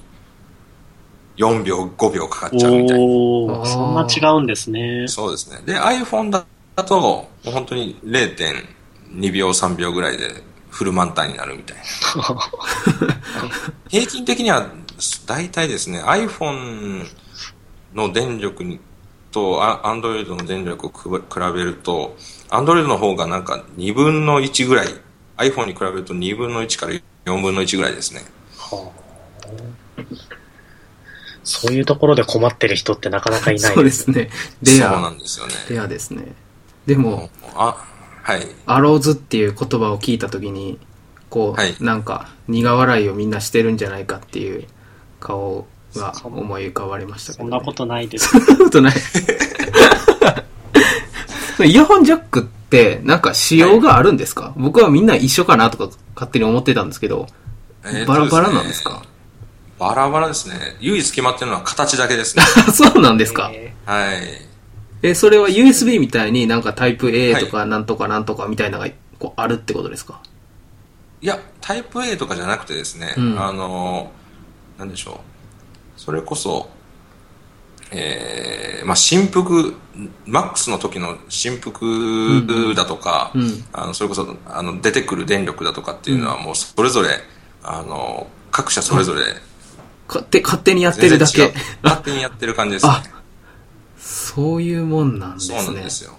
[1.37, 3.65] 4秒、5秒かかっちゃうみたいな。
[3.65, 5.07] そんな違うんですね。
[5.07, 5.61] そうですね。
[5.65, 6.45] で、iPhone だ
[6.83, 11.83] と、もう本当に0.2秒、3秒ぐらいでフル満タンになるみたいな。
[13.87, 14.67] 平均的には、
[15.27, 17.05] 大体ですね、iPhone
[17.93, 18.79] の電力に
[19.33, 21.09] と、あ Android の電力を比
[21.53, 22.15] べると、
[22.49, 24.87] Android の方がなんか2分の1ぐらい、
[25.37, 26.93] iPhone に比べると2分の1から
[27.25, 28.21] 4分の1ぐらいですね。
[28.57, 29.03] はあ
[31.43, 34.29] そういうところで困ってる人ってなかなかいないそうですね。
[34.61, 35.09] レそうなア。
[35.09, 35.53] んですよね。
[35.69, 36.33] レアですね。
[36.85, 37.85] でも、あ、
[38.23, 38.47] はい。
[38.65, 40.79] アローズっていう言葉を聞いたときに、
[41.29, 44.65] こう、はいなんか、苦笑いをみんなしてるんじゃないかっていう
[45.19, 45.67] 顔
[45.99, 47.49] が思い浮かばれましたけど、ね。
[47.51, 48.29] そんなことないです。
[48.31, 48.95] そんなことない。
[51.65, 57.27] イヤホンジャックって、なんか仕様があるんですか、僕はみんな一緒かなとか勝手に思ってたんですけど、
[57.85, 59.03] えーとバラバラなんですか？
[59.79, 60.55] バラバラですね。
[60.79, 62.43] 唯一決まってるのは形だけですね。
[62.73, 63.49] そうなんですか？
[63.53, 64.17] えはい。
[65.03, 70.21] え、それは USB みたいになんかタイプ A とかなんとかなんとかみたいなのがこうあるってことですか？
[71.21, 74.11] いや、タイプ A とかじゃなくてですね、うんあの、
[74.77, 75.32] なんでしょう。
[75.97, 76.69] それこそ、
[77.91, 79.73] えー、まあ、振幅、
[80.25, 87.09] マックスの時の振幅だとか、うんあの、それこそ、あの、出てくる電力だとかっていうのはもうそれぞれ、
[87.63, 89.21] あの、各社それぞれ、
[90.07, 91.53] 勝手、勝手にやってるだけ。
[91.81, 92.91] 勝手にやってる感じですね。
[92.91, 93.03] あ
[93.97, 95.65] そういうもんなんですそうね。
[95.65, 96.13] なんですよ。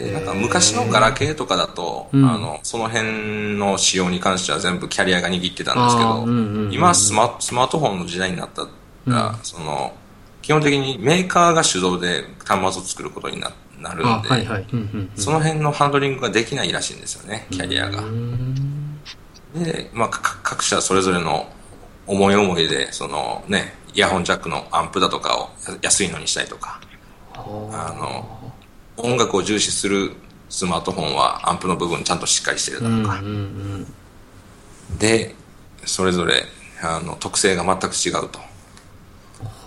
[0.00, 2.24] でなんか昔のガラケーとかだと、うん。
[2.24, 6.72] あの、その辺の仕様に関しては全部キャリアが握ってたんですけど、うんうんうんうん。
[6.72, 8.66] 今スマスマートフォンの時代になった
[9.06, 9.38] ら、うん。
[9.42, 9.92] その、
[10.40, 14.66] 基本的にメーカーが主導で端末を作ることにななるんで、あはいはい。
[14.72, 15.10] うんうんうん。
[15.16, 18.02] その辺のハンドリングができないらしいんですよね、キャリアが。
[19.54, 21.46] で、まあ、か各社それぞれの
[22.06, 25.50] 思い思いで、そのね、イヤホンジャックのアンプだとかを
[25.82, 26.80] 安いのにしたりとか、
[27.34, 27.38] あ
[27.98, 28.39] の、
[29.04, 30.12] 音楽を重視する
[30.48, 33.32] スマートフォンはアンプの部分ちゃんとしっかりしてるだとか、うんうん
[34.90, 34.98] うん。
[34.98, 35.34] で、
[35.84, 36.44] それぞれ
[36.82, 38.38] あの特性が全く違うと。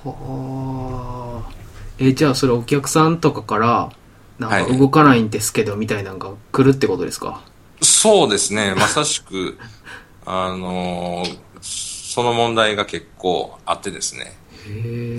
[0.10, 1.52] はあ。
[2.00, 3.92] え、じゃあそれお客さんとかから、
[4.40, 7.42] なんかはい動かないんですけど、みたいなのが来るってことですか？
[7.82, 9.58] そうですね、まさしく、
[10.26, 11.24] あの
[11.62, 14.38] その問題が結構あってですね。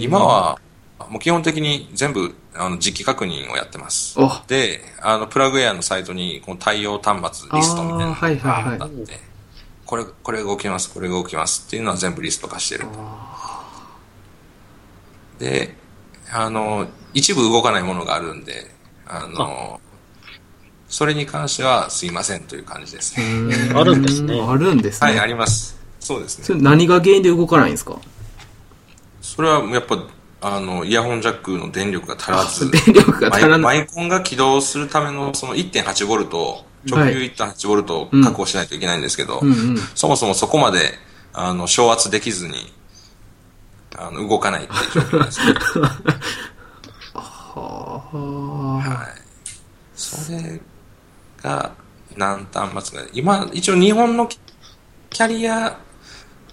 [0.00, 0.58] 今は
[0.98, 4.44] もう基本的に全部あの実機確認をやってますあ。
[4.46, 9.18] で、あのプラグエアのサイトにこの対応端末リストみたいなのあーはいはいはいがあって、
[9.84, 12.86] これ、これが動きます、これが動きますっていうのは全部リスト化してる。
[15.38, 15.76] で、
[16.32, 18.70] あの、一部動かないものがあるんで、
[19.06, 19.80] あの、
[20.88, 23.26] それに関してはすいませんという感じですね。
[23.26, 25.10] うんあるんですねあるんですね。
[25.10, 25.76] はい、あります。
[25.98, 26.44] そうですね。
[26.44, 27.98] それ何が原因で動かないんですか？
[29.20, 29.96] それはやっぱ、
[30.46, 33.58] あの、イヤホンジャックの電力が足らず、 電力が足らない。
[33.60, 39.78] マイマイコンが起動するためのその 1.8V を、直はい流 1.8V を確保しないといけないんですけど、うんうん。
[39.94, 40.98] そもそもそこまで、
[41.32, 42.70] あの、昇圧できずに、
[43.96, 45.54] あの、動かないっていう状況ですね。
[47.14, 48.86] はあ。
[48.86, 49.08] はい。
[49.96, 50.60] それ
[51.42, 51.72] が
[52.16, 55.78] 何端末が、今、一応日本のキャリア、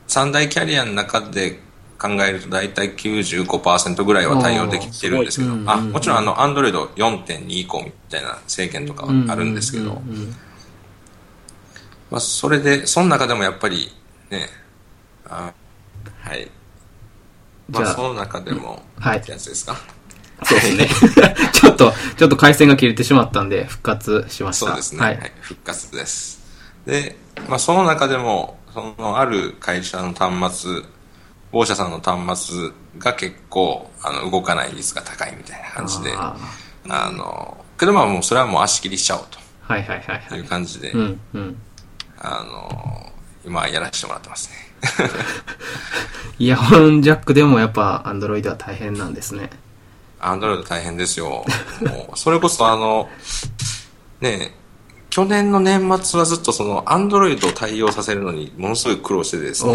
[0.08, 1.60] 三大キャリアの中で
[2.02, 10.02] 考えると大体95%ぐらいは対応できてるんですけどあもちろんあの、アンドロイド4.2以降みたいな制限とかはあるんですけど、
[12.10, 13.92] まあ、それで、その中でもやっぱり
[14.32, 14.48] ね、
[15.30, 15.54] あ
[16.24, 16.50] はい。
[17.70, 19.76] まあ、その中でも、はいってやつですか？
[20.44, 20.90] そうですね。
[21.54, 24.66] ちょっと、ちょっと回線が切れてしまったんで、復活しました。
[24.68, 25.00] そうですね。
[25.00, 25.20] ははいい。
[25.42, 26.42] 復活です。
[26.86, 27.16] で、
[27.48, 30.82] まあ、その中でも、その、ある会社の端末、
[31.52, 36.36] 某社さんの端末が結構、あの、動かない率が高いみたいな感じで、あ
[36.90, 41.56] あの、けどまあもうそれはもう足切りしちゃおうーはいはいはいとはいいう感じで、うんうん。
[42.20, 43.12] あの、
[43.46, 44.56] 今やらせてもらってますね。
[46.40, 49.50] イヤホンジャックでもやっぱ、アンドロイドは大変なんですね。
[50.20, 51.30] アンドロイド大変ですよ。
[51.82, 53.10] もう、それこそあの、
[54.20, 54.56] ね
[55.10, 59.74] 去年の年末はずっとその、アンドロイドを対応させるのにものすごい苦労しててですね。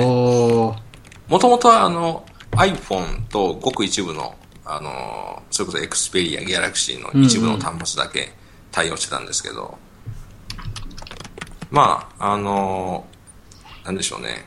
[1.29, 4.35] もともとはあの、iPhone とごく一部の、
[4.65, 8.33] あの、それこそ Xperia、Galaxy の一部の端末だけ
[8.71, 9.79] 対応してたんですけど、
[11.71, 13.07] まあ、あの、
[13.85, 14.45] なんでしょうね。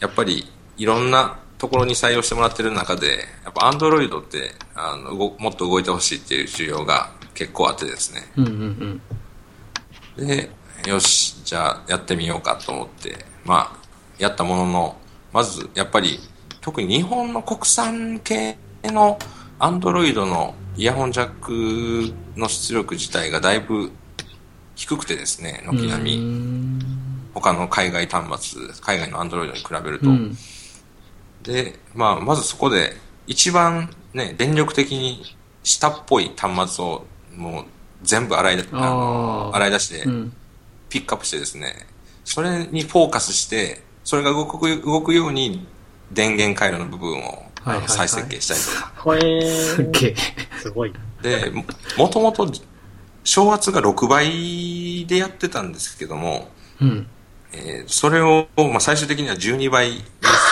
[0.00, 8.22] やっぱり、いろんなところに採用してもらってる中で、やっぱ Android って、あの、動もっと動いてほしいっていう需要が結構あってですね。
[8.36, 9.00] うんうん
[10.18, 10.26] うん。
[10.26, 10.50] で、
[10.86, 13.76] よし、じゃあやってみようかと思って、まあ、
[14.18, 14.96] やったものの、
[15.34, 16.20] まず、やっぱり、
[16.60, 19.18] 特に日本の国産系の
[19.58, 23.90] アンドロイドのイヤホンジャックの出力自体がだいぶ
[24.76, 26.84] 低くてですね、軒並み、
[27.34, 30.08] 他の海外端末、海外のアンドロイドに比べると。
[30.08, 30.38] うん。
[31.42, 32.92] で、まあ、まずそこで、
[33.26, 37.64] 一番ね、電力的に下っぽい端末をもう
[38.04, 40.32] 全部洗い、あの洗い出して、うん。
[40.88, 41.88] ピックアップしてですね、
[42.24, 45.66] それにフォーカスして、それが動く動くように
[46.12, 48.92] 電源回路の部分をあはいはいはいの再設計したりとか。
[49.02, 50.14] これ、すっげえ。
[50.60, 50.92] すごい。
[51.22, 51.64] で、も
[51.96, 52.46] もともと
[53.24, 57.06] 小圧が6倍でやってたんですけども、うん。
[57.52, 60.02] えーそれを、まあ、最終的には12倍に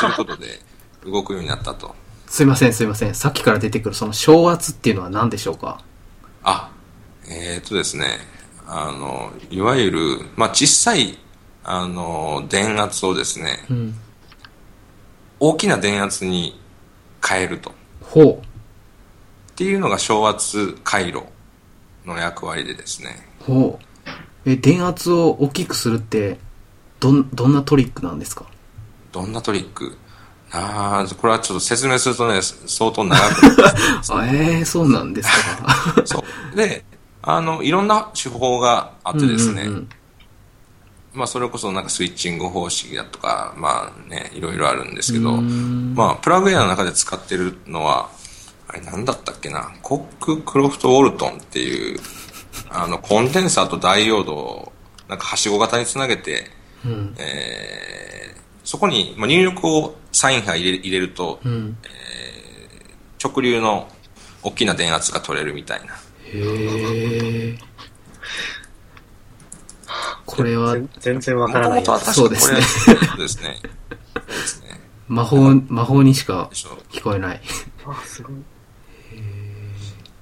[0.00, 0.60] することで
[1.04, 1.94] 動くようになったと。
[2.26, 3.14] すいません、すいません。
[3.14, 5.82] さっきから出てくるその小圧っていうのは何でしょうか？
[6.44, 6.70] あ、
[7.28, 8.18] えっ、とですね、
[8.66, 10.00] あの、いわゆる、
[10.36, 11.18] まあ、小さい、
[11.64, 13.94] あの、電圧をですね、うん。
[15.40, 16.60] 大きな電圧に
[17.26, 17.72] 変えると。
[18.02, 18.32] ほう。
[18.34, 18.40] っ
[19.54, 21.22] ていうのが小圧回路
[22.06, 23.28] の役割でですね。
[23.46, 24.50] ほう。
[24.50, 26.38] え、電圧を大きくするって、
[27.00, 28.44] どん、どんなトリックなんですか？
[29.12, 29.96] どんなトリック？
[30.52, 36.02] ああ、これはちょっと説明するとね、相当長くなるんですあ えー、そうなんですか。
[36.04, 36.56] そう。
[36.56, 36.84] で、
[37.22, 39.88] あの、いろんな手法があってですね、うんうんうん
[41.14, 48.10] まあ、それこそなんかスイッチング方式だとか、まあね、いろいろあるんですけど、うんまあ、プラグウェアの中で使ってるのは、
[48.68, 52.00] あれなんだったっけな、コック・クロフト・ウォルトンっていう、
[52.70, 54.72] あの、コンデンサーとダイオードを、
[55.08, 56.50] なんかはしご型につなげて、
[56.84, 57.14] うん。
[57.18, 58.12] えー
[58.64, 61.76] そこに、まあ、入力をサイン波入れ入れると、うん。
[63.22, 63.88] 直流の
[64.42, 65.94] 大きな電圧が取れるみたいな。
[66.24, 67.58] へえ。
[70.32, 70.72] これは。
[70.72, 71.84] 全全然わもからない。
[71.84, 72.60] そうですね。
[72.62, 73.60] そうですね。
[75.06, 75.36] 魔法、
[75.68, 76.48] 魔法にしか
[76.90, 77.40] 聞こえない。
[77.86, 78.32] あ、すごい。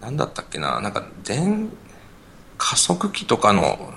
[0.01, 1.70] なんだったっけな、なんか電、
[2.59, 3.92] 加速器とかの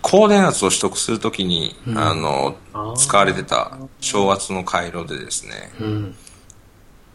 [0.00, 1.98] 高電圧を取得するときに、うん。
[1.98, 2.56] あの
[2.96, 6.16] 使われてた小圧の回路でですね、うん。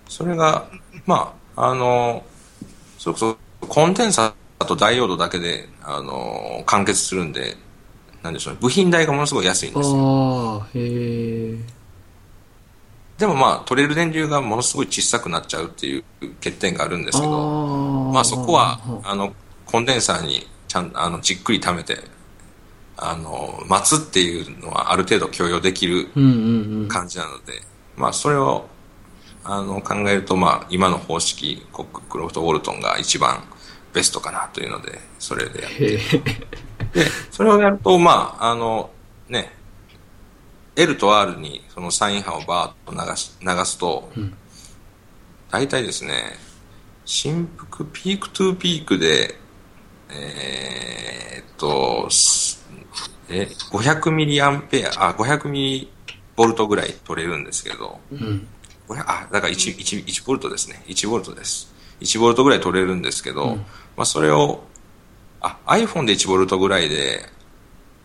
[0.07, 0.67] それが、
[1.07, 2.23] まあ、あの、
[2.99, 7.57] それこそコンデンサーとダイオードだけで、あの、完結するんで、
[8.23, 10.65] なんでしょうね、部品代がものすごい安いんですよ。
[10.75, 11.81] へえ。
[13.17, 16.03] でもまあ、取れる電流がものすごい小さくなっちゃうっていう
[16.43, 19.33] 欠点があるんですけど、あまあそこは、あの、
[19.65, 21.99] コンデンサーにちゃんあのじっくり溜めて、
[22.97, 26.09] あの、待つっていうのはある程度許容できる。
[26.87, 27.61] 感じなので、
[27.95, 28.65] まあそれを、
[29.43, 33.43] あの、考えると、まあ今の方式、コッククロフト・ウォルトンが一番
[33.93, 35.97] ベストかなというので、それでやって。
[36.93, 38.89] で、それをやると、まあ、あの、
[39.29, 39.53] ね、
[40.75, 44.33] L と R にそのサイン波をバーッと流し流すと、ん
[45.51, 46.37] 大体ですね、
[47.05, 49.35] 振幅、 peak to peak で、
[50.09, 52.65] えーっと、す
[53.29, 55.91] え、500ミリアンペア、あ、500ミリ
[56.35, 58.47] ボルトぐらい取れるんですけど、うん。
[58.87, 60.83] 500あ、だから1、1、1ボルトですね。
[60.87, 61.73] 1ボルトです。
[61.99, 63.57] 1ボルトぐらい取れるんですけど、
[63.95, 64.63] まあそれを、
[65.41, 67.25] あ、iPhone で1ボルトぐらいで、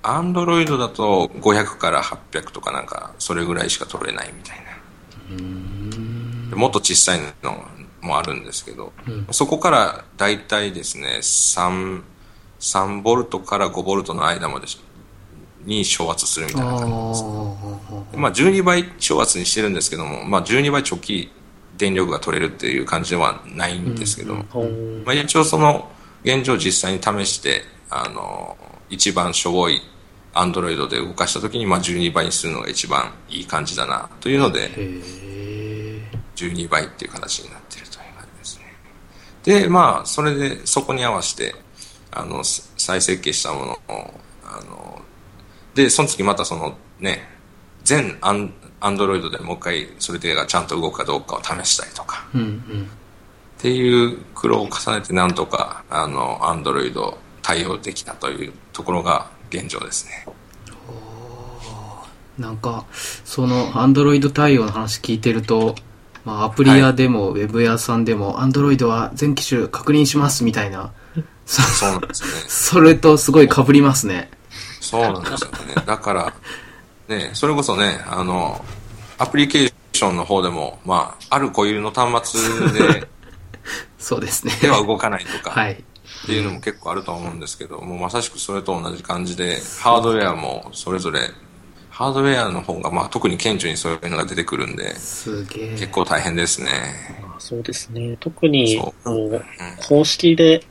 [0.03, 4.67] Android だと500から800とかなんか、それぐらいしか取れないみたいな。
[6.51, 7.65] でもっと小さいの
[8.01, 8.93] もあるんですけど、
[9.33, 12.03] そこからだいたいですね、3、
[12.61, 14.81] 3ボルトから5ボルトの間までし
[15.67, 17.25] に小圧するみたいな感じです。
[18.15, 21.31] あまあ、12倍小圧にしてるんですけども、まあ、12倍直帰
[21.77, 25.91] 電力が取れるっていう感じではないんですけど、ほーまあ、一応その
[26.25, 28.57] 現状実際に試して、あの、
[28.89, 29.81] 一番しょぼい
[30.33, 36.03] アンドロイドで動かした時に、まあ、12倍にするのが一番いい感じだなというので、へえ。
[36.37, 38.65] 12倍っていう形になっているという感じですね。
[39.45, 41.55] で、まあ、それで、そこに合わせて、
[42.11, 45.03] あの、す再設計したものを、あの、
[45.75, 47.29] で、その次またそのね、
[47.85, 52.91] 全アンアンドロイドでもう一回それでがちゃんと動くかどうかを試したりとか、うんうん。
[53.59, 60.27] っていう苦労を重ねてなんとか、あの、アンドロイド対応できたというところが、現状ですね。
[62.39, 62.85] なんか、
[63.25, 65.75] その、アンドロイド対応の話聞いてると、
[66.25, 70.93] まあ、アプリ屋でも、ウェブ屋さんでも、アンドロイドは全機種確認しますみたいな、
[71.47, 72.29] そそうなんですね。
[72.49, 74.31] それとすごい被りますね。
[74.81, 75.75] そうなんですよね。
[75.87, 76.33] だから、
[77.09, 78.65] ね、それこそね、あの、
[79.19, 83.09] アプリケーションの方でも、まあ、ある固有の端末で、
[83.99, 84.53] そうですね。
[84.61, 85.73] では動かないとか、はい。
[85.73, 91.21] っていうのも結構あると思うんですけど、もうまさしくそれと同じ感じで、ハードウェアもそれぞれ、
[91.91, 95.71] ハードウェアの方がまあ特に顕著にそういうのが出てくるんで、すげえ。
[95.71, 96.69] 結構大変ですね。
[97.23, 98.17] まあそうですね。
[98.21, 99.45] 特にそ、こう
[99.89, 100.63] 公式で、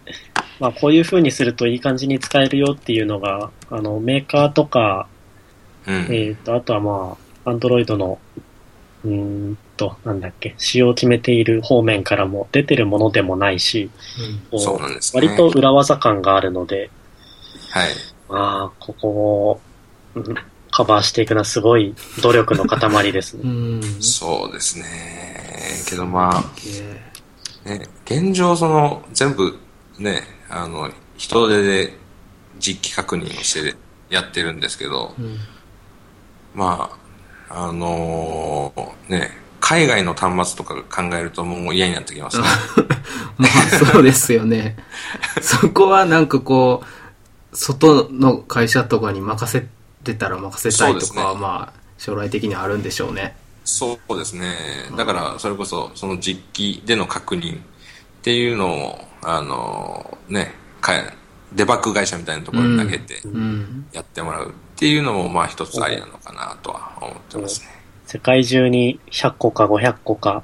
[0.60, 5.08] まあこういう風にするといい感じに使えるよっていうのが、あの、メーカーとか、
[5.88, 6.08] うん。
[6.10, 8.20] えっ、と、あとはまあ、アンドロイドの、
[9.04, 9.12] うー
[9.52, 13.90] んと、なんだっけ、仕様を決めている方面からも出てるものでもないし、
[14.52, 15.28] こそうなんですね。
[15.28, 16.90] 割と裏技感があるので、
[17.72, 17.90] はい。
[18.30, 19.62] まあ、ここを、
[20.16, 20.36] うん
[20.76, 23.78] カバーしていくのはすごい努力の塊ですうね。
[23.78, 23.82] ん。
[23.82, 24.84] すそうですね。
[25.88, 26.32] けどま。
[26.32, 29.58] あ、ね、現状その、全部、
[30.00, 31.94] ね、あの、人手で
[32.60, 33.74] 実機確認をして
[34.10, 35.38] やってるんですけど、うん。
[36.56, 36.90] ま
[37.50, 42.44] あ、あのーね、海外の端末とか考えるともう嫌になってきますね。
[43.38, 44.78] まあ、そうですよね。
[45.42, 46.84] そこはなんかこ
[47.52, 49.68] う、外の会社とかに任せ
[50.04, 53.36] てたら任せたいとかは、ねまあ、将来的にはあるんでしょうね。
[53.64, 54.56] そうですね。
[54.96, 57.60] だから、それこそ、その実機での確認っ
[58.22, 60.94] ていうのを、あのーね、か
[61.54, 63.86] デバッグ会社みたいなところに投げてうん。
[63.92, 67.68] やってもらうっていうのも、まあ一つありなのかなとは思ってますね。
[68.06, 70.44] 世界中に100個か500個か、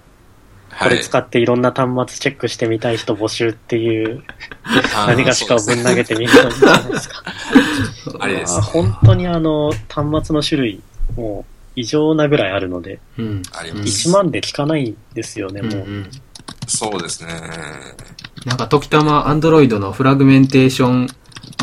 [0.69, 4.23] こはいれ使っていろんな端末チェックしてみたい人募集っていう、
[4.95, 7.23] あー何がしかをぶん投げてみるんじゃないですか。
[8.19, 10.81] あれですまあ本当にあの、端末の種類、
[11.17, 13.41] もう異常なぐらいあるので、うん。
[13.51, 14.09] ありうんます。
[14.09, 15.87] 1万で効かないんですよね、うんうもう。
[15.87, 16.09] ん。
[16.67, 17.33] そうですね。
[18.45, 21.07] なんか、時たま、アンドロイドのフラグメンテーション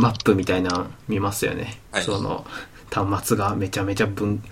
[0.00, 1.80] マップみたいなの見ますよね。
[1.90, 2.46] はいその、
[2.90, 4.42] 端末がめちゃめちゃ分、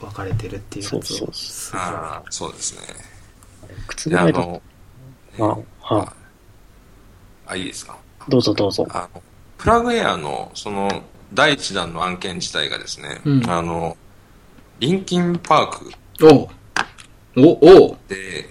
[0.00, 1.02] 分かれてるっていうやつを。
[1.02, 2.82] そうそうああ、そうですね。
[3.86, 4.62] 靴で、あぐらいだの、
[5.38, 6.12] あ、は
[7.46, 7.96] あ、いいですか？
[8.28, 8.30] い。
[8.30, 8.86] どうぞどうぞ。
[8.90, 9.22] あの、
[9.56, 13.96] プラグエアの、その、第一弾の案件自体がですね、うんあの、
[14.80, 16.50] リンキンパークお
[17.40, 18.50] おおで、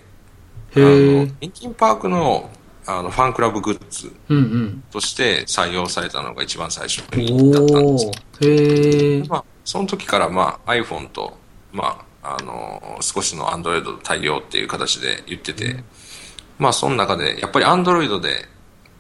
[0.75, 1.31] へあのえ。
[1.41, 2.49] リンキンパークの
[2.87, 4.11] あのファンクラブグッズ。
[4.91, 9.17] として採用されたのが一番最初にだったんですおー。
[9.17, 9.23] へえ。
[9.27, 11.37] まあ、その時から、まあ、iPhone と、
[11.71, 15.83] まあ、あの少しの Android 対応っていう形で言ってて、
[16.57, 18.45] まあ、その中で、やっぱり Android で、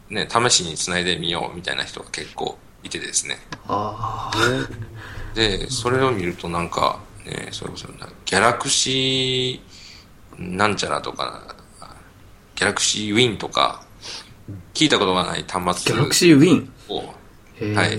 [0.09, 3.37] ね、試しにつないでみようみたいな人が結構いてですね。
[3.67, 4.31] あ
[5.33, 11.54] で、それを見るとなんか、ね、それこそな、ギャラクシーなんちゃらとか、
[12.55, 13.83] ギャラクシーウィンとか、
[14.73, 15.73] 聞いたことがない端ー。
[15.73, 17.75] ギ末ャラクシーウィン。
[17.75, 17.97] はい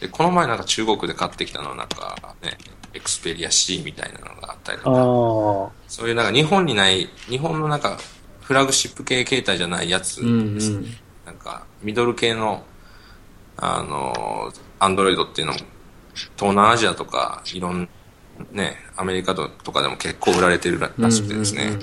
[0.00, 2.56] で、この前なんか中国で買ってきたのはなんかね、
[2.94, 7.98] エクスペリア C みたいなのがあったりとあか、あ、そういうなんか日本にない、日本のなんか
[8.40, 10.86] フラグシップ系携帯じゃないやつ、うんうん。
[11.26, 12.64] なんかミドル系の、
[13.58, 15.58] あの、アンドロイドっていうのも、
[16.36, 17.88] 東南アジアとか、いろん
[18.52, 21.78] ね、アメリカとかでも結構売られてるららしくてですね、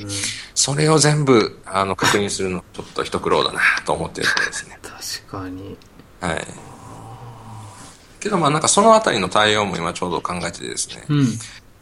[0.54, 4.80] それを全部、あの、確認するの、ちょっと一苦労だなと思ってるとですね。
[4.82, 5.78] 確かに。
[6.20, 6.48] はい。
[8.20, 11.28] けどまあなんかそのあたりの対応も今ちょうど考えててですね、うん。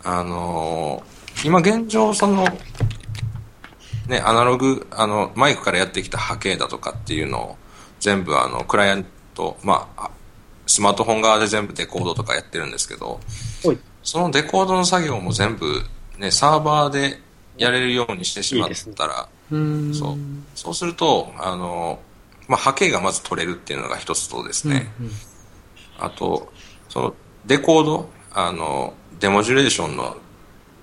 [0.03, 2.45] あのー今現状その、
[4.07, 7.57] ね、アナログ、あの、マイクからやってきた波形だとかっていうのを
[7.99, 10.11] 全部あの、クライアント、まあ、あ
[10.67, 13.19] スマートフォン側で全部デコードとかやってるんですけど、
[13.63, 15.81] はいそのデコードの作業も全部
[16.17, 17.19] ね、サーバーで
[17.57, 19.93] やれるようにしてしまったら、うん。
[19.93, 20.17] そう。
[20.55, 21.99] そうすると、あの、
[22.47, 25.11] まあ、波形がまず取れるっていうのが一つとですね、うんうん
[25.97, 26.51] あと、
[26.89, 30.17] その、デコード、あの、デモジュレーションの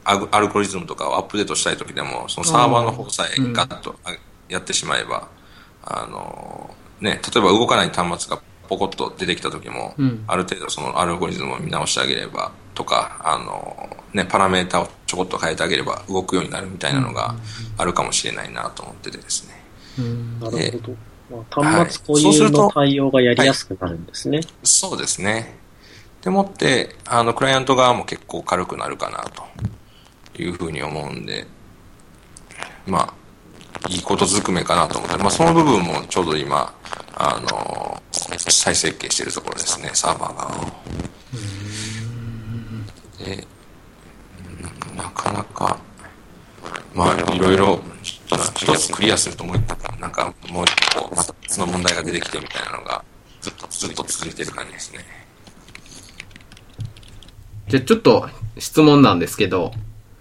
[0.04, 4.12] アルゴリズムとかをアップデートしたい時でも、そのサーバーの方さえガッとあ
[4.48, 5.28] やってしまえば、
[5.84, 17.34] あの、ね、例えば動かない端末がポコッと出てきた時も、うんある程度そのアルゴリズムを見直してあげれば、とか、あの、ね、パラメータをちょこっと変えてあげれば動くようになるみたいなのが
[17.76, 19.54] あるかもしれないなと思っててですね。
[19.98, 20.96] うんなるほど。
[21.30, 24.40] まあ、はい端末固有の対応がやりやすくなるんですね。
[24.62, 25.56] そうですね。
[26.22, 31.46] でもって、あの、クライアント側も結構軽くなるかなというふうに思うんで、
[32.86, 33.12] ま
[33.88, 36.72] いいことずくめかなと思って、まあ、その部分もちょうど今、
[37.14, 40.64] あの、再設計しているところですね、サーバー側を。
[40.64, 40.68] で、
[41.34, 41.51] うん
[44.96, 45.78] なかなか、
[46.94, 53.04] まあ、いろいろ、一つクリアするともう一個、なんかもう一個、また別の問題が出てきてみたいなのが、
[53.40, 55.00] ずっとずっと続いてる感じですね。
[57.68, 59.72] じゃあちょっと質問なんですけど、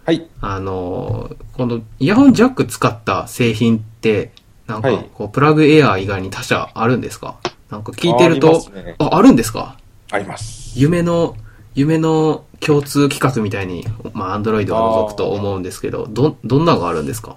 [0.05, 0.27] はい。
[0.41, 4.31] あのーこのイヤホンジャック使った製品って、
[4.65, 7.39] なんかはいこう、プラグエアー以外に他社あるんですか？
[7.69, 9.77] なんか聞いてると、ますねあ、あるんですか？
[10.11, 10.79] あります。
[10.79, 11.35] 夢の、
[11.74, 17.36] 夢の共通企画みたいに、まあ、アンドロイドは除くと思うんですけど、ど、どんなのがあるんですか？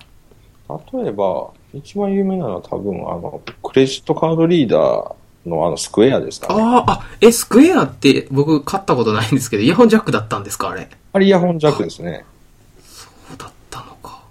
[0.92, 5.14] 例えば、一番有名なのは多分、あの、クレジットカードリーダー
[5.48, 6.62] のあの、スクエアですかね。
[6.62, 10.88] ああ、あ、え、スクエアって僕買ったことないんですけど、イヤホンジャックだったんですかあれ？
[11.12, 12.24] あれイヤホンジャックですね。
[12.82, 14.22] そうだったのか。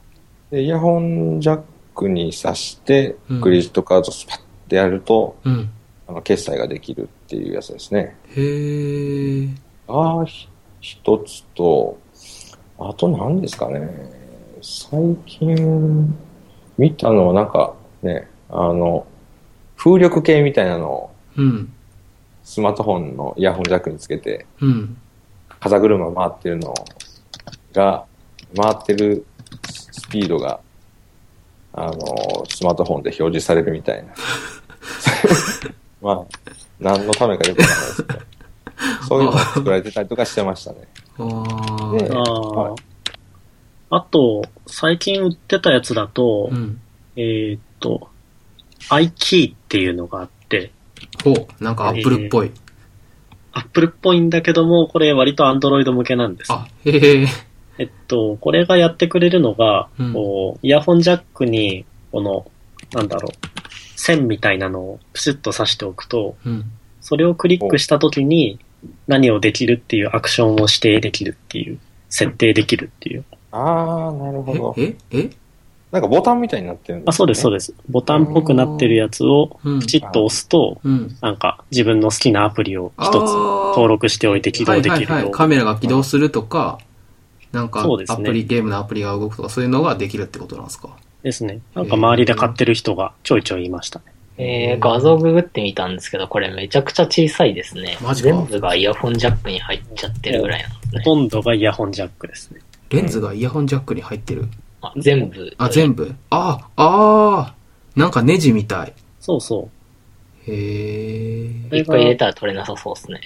[0.52, 1.62] で、イヤホンジャッ
[1.96, 5.70] クに挿してうん、クレジットカードスパッてやると、うん。
[6.08, 8.18] あの、決済ができるっていうやつですね。
[8.36, 9.50] へえ。
[9.88, 10.48] ああ、ひ
[10.82, 11.98] 一つと、
[12.78, 13.90] あと何ですかね。
[14.62, 16.18] 最近、
[16.78, 19.06] 見たのはなんかね、あの、
[19.78, 21.74] 風力計みたいなのをうん。
[22.44, 24.98] スマートフォンのイヤホンジャックにつけて、うん。
[25.60, 26.74] 風車回ってるの
[27.74, 28.06] が、
[28.56, 29.26] 回ってる
[29.92, 30.60] スピードが、
[31.72, 34.14] あの、スマートフォンで表示されるみたいな。
[36.02, 36.24] まあ、
[36.80, 38.20] 何のためかよくわかんないですけど、
[39.08, 40.78] そういうのが作られてたりとかしてましたね。
[41.18, 42.94] あああはい
[43.96, 46.82] あと、最近売ってたやつだと、うん。
[47.16, 48.10] えーっと、
[48.90, 50.72] iKey っていうのがあって、
[51.24, 52.52] ほう、なんかアップルっぽい。
[53.52, 56.52] アップルっぽいんだけども、これ割と Android 向けなんです。
[56.52, 57.28] あ、へえ。
[57.78, 62.52] えっと、これがやってくれるのが、うんこうイヤホンジャックに、この、
[62.94, 63.32] なんだろう、
[63.96, 66.72] 線みたいなのをプシュッと刺しておくと、うん。
[67.00, 68.60] それをクリックしたときに
[69.08, 71.80] 何をできるっていうアクションを指定できるっていう、
[72.10, 73.26] 設定できるっていう。
[73.52, 74.76] ああ、なるほど。
[74.78, 75.30] え、え、え？
[75.92, 77.76] なんかボタンみたいになってるんです、ね、あ、そうです、そうです。
[77.88, 81.16] ボタンっぽくなってるやつをうんプチッと押すと、うん。
[81.22, 83.14] なんか自分の好きなアプリを一つ
[83.76, 85.32] 登録しておいて起動できるよはいはいはい。
[85.32, 86.80] カメラが起動するとか、
[87.52, 90.90] なんか、アプリ、ゲームのアプリが動くとか、そういうのができるってことなんですか？
[91.22, 91.60] ですね。
[91.76, 94.06] なんか周りで買ってる人がちょいちょいいましたね。
[94.38, 97.98] えー、画像ググってみたんですけど、これめちゃくちゃ小さいですね。
[98.02, 101.02] マジか全部がイヤホンジャックに入っちゃってるぐらいなんですね。
[101.04, 102.60] ほとんどがイヤホンジャックですね。
[102.90, 104.48] レンズがイヤホンジャックに入ってる。
[104.82, 105.54] あ全部。
[105.58, 108.94] あ、全部あ、あーなんかネジみたい。
[109.20, 109.70] そうそ
[110.48, 110.52] へ
[111.72, 111.78] え。
[111.78, 113.20] いっぱい入れたら取れなさそうですね。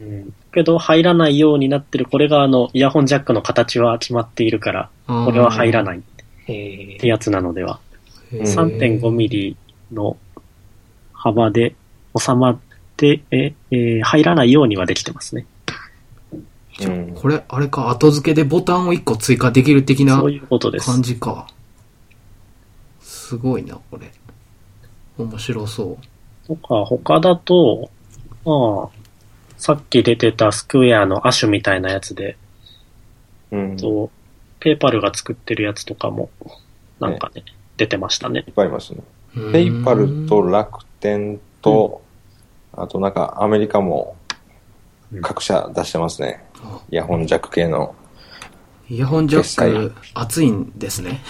[0.00, 0.04] う。
[0.04, 0.34] うん。
[0.52, 5.84] けど入らないようになってる、これがあの、イヤホンジャックの形は決まっているから、これは入らい。
[5.84, 6.00] ないっ
[6.48, 7.80] えてやつなのでは。
[8.32, 9.56] へー3.5ミリ
[9.92, 10.16] の
[11.24, 11.74] 幅で
[12.18, 12.60] 収まっ
[12.98, 15.46] て、え、えー入らないようにはできてますね。
[16.82, 17.14] うん。
[17.14, 20.86] これ、あれか、後付けでボタンを1個追加できる的なそういうことです。
[20.86, 21.46] 感じか。
[23.00, 24.12] すごいな、これ。
[25.16, 25.98] 面白そ
[26.44, 26.46] う。
[26.46, 27.90] とか、他だと、
[28.44, 29.04] まあ、
[29.56, 32.36] さっき出てたスクエアのアシュみたいなやつで、
[33.50, 33.72] うん。
[33.72, 34.10] いっと、
[34.60, 36.28] ペーパルが作ってるやつとかも、
[37.00, 37.44] なんかね、
[37.78, 38.44] 出てましたね。
[38.54, 39.00] ぱいありますね。
[39.36, 42.02] うんペイパルと楽天と、
[42.72, 44.16] あとなんかアメリカも
[45.22, 46.44] 各社出してますね。
[46.90, 47.94] イヤホンジャック系の。
[48.88, 51.20] イヤホンジャック、熱いんですね。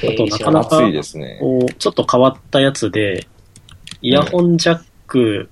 [0.00, 1.38] ー、あとなかなかね。
[1.40, 3.26] こうちょっと変わったやつで、
[4.02, 5.48] イヤホンジャック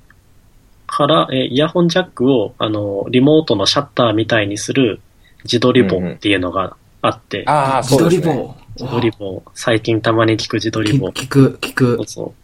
[0.86, 5.00] から、えイヤホンジャックを、あの、リモートのシャッターみたいにする
[5.44, 8.42] 自撮り棒っていうのがあって、ああ、自撮りそうですね。
[8.42, 8.63] 棒。
[8.76, 11.08] 自撮り棒、最近たまに聞く自撮り棒。
[11.08, 12.06] 聞く、聞くそう。
[12.06, 12.34] そ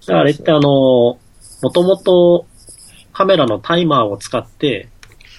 [0.00, 0.06] う。
[0.06, 1.20] であれってあの、も
[1.72, 2.46] ともと
[3.12, 4.88] カメラのタイマーを使って、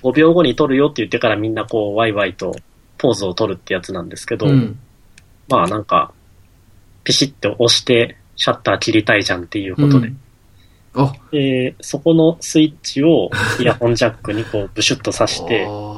[0.04, 2.56] 5秒後に撮るよって言ってからみんなこう、ワイワイと
[2.98, 4.80] ポーズを撮るってやつなんですけど、うん。
[5.48, 6.14] まあなんか、
[7.04, 10.20] ピシッと押してシャッター切りたいじゃんっていうことで、うん
[10.94, 13.30] あ、で、そこのスイッチを
[13.60, 15.66] イヤホンジャックにこうブシュッと刺して、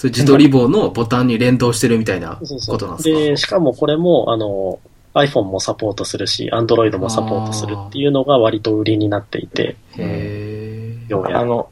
[0.00, 3.18] それ自撮り棒のボタンに連動してるみたいなことなんですか？
[3.18, 4.78] で、しかもこれも、あの、
[5.12, 11.38] iPhone もサポートするし、Android もサポートするっていうのが割と売りになっていて、へーようやく。
[11.40, 11.68] あの、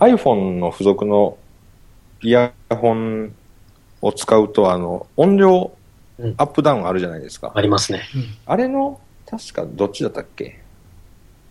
[0.00, 1.38] iPhone の付属の
[2.20, 3.32] イヤホン
[4.02, 5.70] を使うと、あの、音量
[6.18, 7.52] うんアップダウンあるじゃないですか。
[7.54, 8.02] ありますね。
[8.44, 10.60] あれの、確かどっちだったっけ？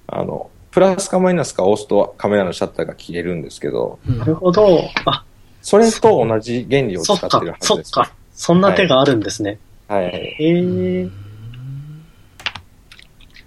[0.07, 4.81] あの、プラスかマイナスか押すとカメラのシャッターが消えるんですけど、うんなるほど。
[5.05, 5.23] あ、
[5.65, 7.89] それと同じ原理を使そってるは、ずです。
[7.89, 8.11] そっか。
[8.35, 9.57] そんな手があるんですね。
[9.87, 10.05] はい。
[10.05, 11.09] へえ。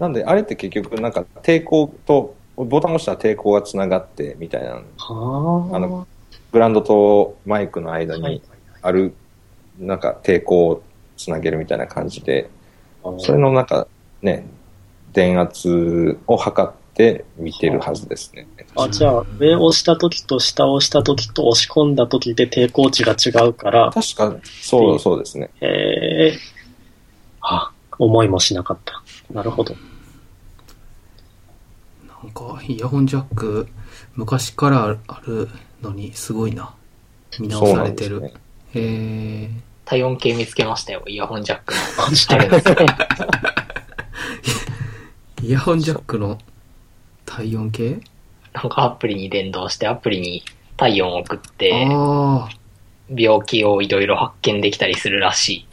[0.01, 4.81] なんで、あれって結局なんか抵抗と、ボタンを押したら抵抗がつながってみたいな、は
[5.73, 5.77] あ。
[5.77, 6.09] あの
[6.51, 8.43] グラウンドとマイクの間はいに
[8.83, 9.14] ある、
[9.79, 10.83] なんか抵抗を
[11.16, 12.51] つなげるみたいな感じで、
[13.19, 13.87] それのなんか
[14.23, 14.45] ね、
[15.12, 18.49] 電圧を測って見てるはずですね。
[18.79, 25.51] あ、じゃあ、上を押した時と下を押した時と押し込んだ時で抵抗値が違うから、確か、そう、そうですね。
[25.61, 26.39] へえ。
[27.41, 29.03] あ、思いもしなかった。
[29.33, 29.74] なるほど。
[32.22, 33.68] なんか、イヤホンジャック、
[34.14, 35.49] 昔からある
[35.83, 36.74] のに、すごいな。
[37.41, 38.20] 見直されてる。
[38.20, 38.35] ね。
[38.74, 39.51] へえ。
[39.85, 41.81] 体温計見つけましたよ、イヤホンジャックの。
[45.43, 46.39] イヤホンジャックの
[47.24, 48.01] 体温計？
[48.63, 50.43] なんかアプリに連動して、アプリに
[50.77, 52.49] 体温を送って、あ
[53.09, 55.67] 病気をいろいろ発見できたりするらしい。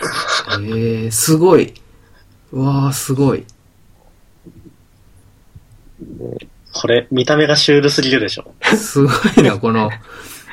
[0.48, 1.74] あ、へえ、すごい。
[2.52, 3.46] うわあ、すごい。
[6.72, 8.54] これ、見た目がシュールすぎるでしょ。
[8.78, 9.90] すごいな、この、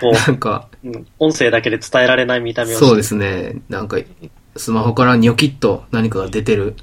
[0.00, 3.56] こなんか、う、うん、音声だけで伝えられない見た目をそうですね。
[3.68, 3.98] なんか、
[4.56, 6.76] スマホからニョキッと何かが出てる。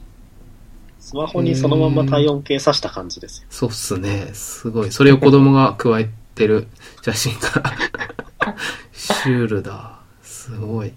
[1.09, 3.47] スマホにそのまんま体温計さした感じですよ。
[3.49, 4.29] そうっすね。
[4.33, 4.91] すごい。
[4.91, 6.67] それを子供が加えてる
[7.01, 8.55] 写真から。
[8.93, 9.99] シュールだ。
[10.21, 10.93] すごい。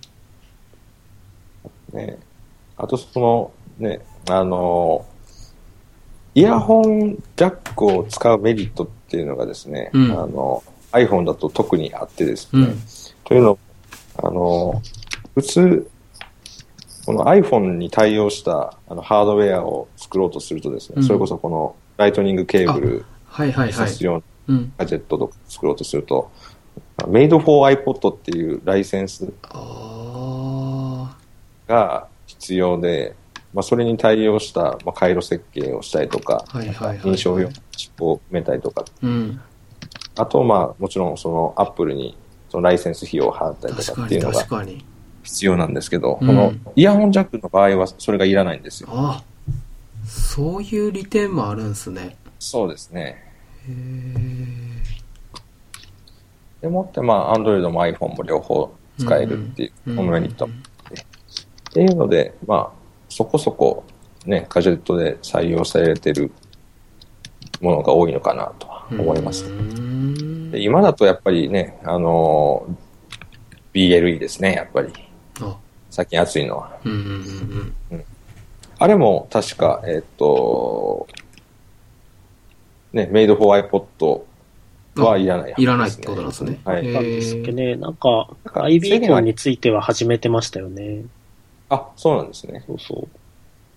[1.95, 2.19] ね、
[2.77, 5.07] あとその、ね、あの、
[6.35, 12.83] イヤホンジャックを使うメリットっていうのがですね、うんあの、iPhone だと特にあってですね、うん。
[13.25, 13.59] というの
[14.19, 14.83] あの、
[15.35, 15.91] 普通、
[17.05, 24.05] この iPhone に対応したあのハードウェアを作ろうとするとですね、うんそれこそこのライトニングケーブルはいはいはいに挿す。
[24.05, 24.73] ようなうん。
[24.77, 26.31] ガジェットとか作ろうとすると、
[26.99, 31.17] Made for iPod っていうライセンスあ
[31.67, 33.15] が必要で、
[33.55, 36.59] まあ、それに対応した、まあ、回路設計をしたりとか、あ。
[36.59, 36.99] はいはいはい。
[36.99, 39.41] 認証用のチップを埋めたりとか、うん。
[40.17, 42.17] あと、まあ、もちろんそのアップルに
[42.51, 44.85] そのライセンス費用を払ったりと確かっていうのが確かに。
[45.23, 48.89] 必要なんですけど、うんこのイヤホンジャックの場合はそれがいらないんですよ。
[48.93, 49.23] あ
[50.05, 52.17] そういう利点もあるんすね。
[52.39, 53.23] そうですね。
[53.69, 54.13] へえ。
[56.63, 60.49] でもって、まあ、Android も iPhone も両方使えるっていう、うんこのメリットっ
[61.73, 61.81] て。
[61.81, 62.71] いうので、まあ、
[63.09, 63.85] そこそこ、
[64.27, 66.31] ね、ガジェットで採用されてる
[67.61, 69.45] ものが多いのかなとは思います。
[70.55, 72.93] 今だとやっぱりね、あのー
[73.73, 74.93] BLE ですね、やっぱり。
[75.41, 75.57] あ、
[75.91, 76.79] 最近熱いのは。
[76.85, 76.99] うんうん
[77.91, 78.05] うん
[78.79, 81.07] あれも確か、えっと、
[82.93, 84.23] ね、Made for iPod
[84.97, 86.59] はいらない、いらないってことなんですね。
[86.65, 86.85] はい。
[86.85, 87.55] へなんですっけえ。
[87.55, 91.05] ね、なんか、なんか IB コンについては始めてましたよね。
[91.69, 92.65] あ、そうなんですね。
[92.67, 93.09] そうそう。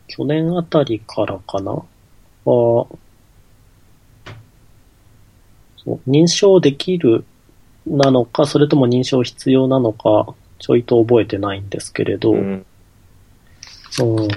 [0.07, 1.85] 去年あたりからかなは、
[2.45, 2.87] そ
[5.85, 7.25] う認証できる
[7.85, 12.65] なのか、それとも認証必要なのか、ちょいと覚えてないんですけれど、ううん、ん。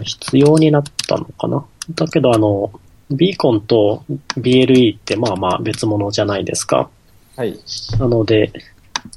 [0.04, 1.64] 必要になったのかな？
[1.94, 2.70] だけど、あの、
[3.10, 4.04] ビーコンと
[4.36, 6.90] BLE ってまあまあ別物じゃないですか。
[7.36, 7.58] はい。
[7.98, 8.52] なので、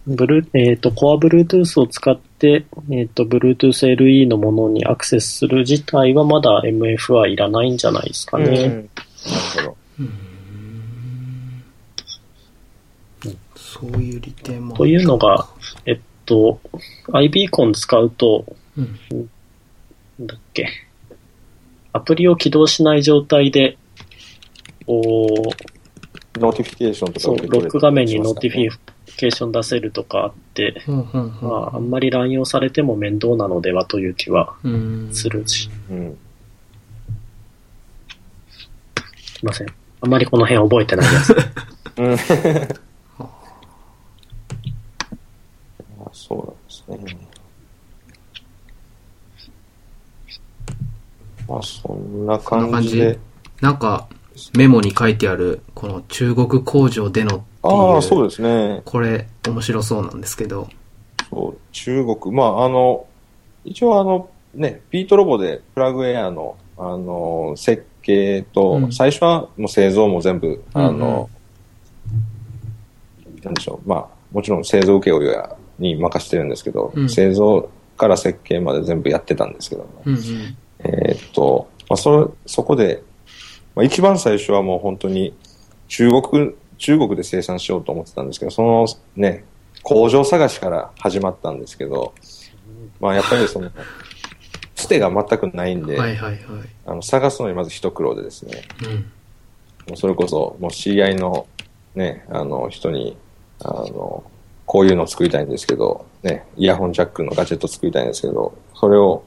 [0.07, 8.45] ブルえっ、と、コア Bluetooth を使って、えっ、と、Bluetooth LE のものにアクセスする自体はまだ MF はいらないんじゃないですかね。
[8.45, 8.87] うんなる
[9.57, 9.77] ほど。
[9.99, 10.31] うーん
[13.55, 15.47] そういう利点もというのが、
[15.85, 16.59] えっと、
[17.07, 18.45] iBeacon 使うと、
[18.77, 18.97] うん。
[20.19, 20.67] なんだっけ、
[21.93, 23.77] アプリを起動しない状態で、
[24.85, 25.51] こ
[26.35, 28.79] う、 notification とかそう、ロック画面に notifi
[29.17, 30.81] cation 出せるとかあって、
[31.41, 34.55] まあ、あんまり乱用されても面倒なのではという気は
[35.11, 36.17] するし、うん。
[39.17, 39.67] すいません。
[40.01, 41.35] あんまりこの辺覚えてないです。
[41.97, 42.13] うん。
[45.99, 47.27] あそうなんですね。
[51.47, 53.19] まあ、そんな感じで。
[53.61, 54.07] なんか、
[54.55, 58.81] メモに書いてある、この中国工場でのってああ、そうですね。
[58.85, 60.69] これ面白そうなんですけど、
[61.29, 62.35] そう、中国。
[62.35, 63.05] まあ、あの、
[63.65, 71.29] 一応あの、ね、ビートロボでプラグエアの、あの、設計と、うん最初はもう製造も全部、あうんの、
[73.43, 80.21] なんでしょう、まあ、もちろん製造請負やに任せてるんですけど、うん製造から設計まで全部やってたんですけども、うんうん。
[80.79, 83.03] えーっと、まあ、そ、そこで、
[83.75, 85.35] まあ、一番最初はもう本当に
[85.87, 89.43] 中国、中国で生産しようと思ってたんですけど、そのね、
[89.83, 92.13] 工場探しから始まったんですけど、
[92.99, 93.69] まあやっぱりその、
[94.75, 96.41] スてが全くないんで、はいはいはい。
[96.85, 98.95] あの探すのにまず一苦労でですね、うん。
[98.95, 99.01] も
[99.93, 101.45] うそれこそ、もう知り合いの
[101.95, 103.17] ね、あの人に、
[103.59, 104.23] あの、
[104.71, 109.25] こういうのを作りたいんですけど、ね、イヤホンジャックのガジェット作りたいんですけど、それを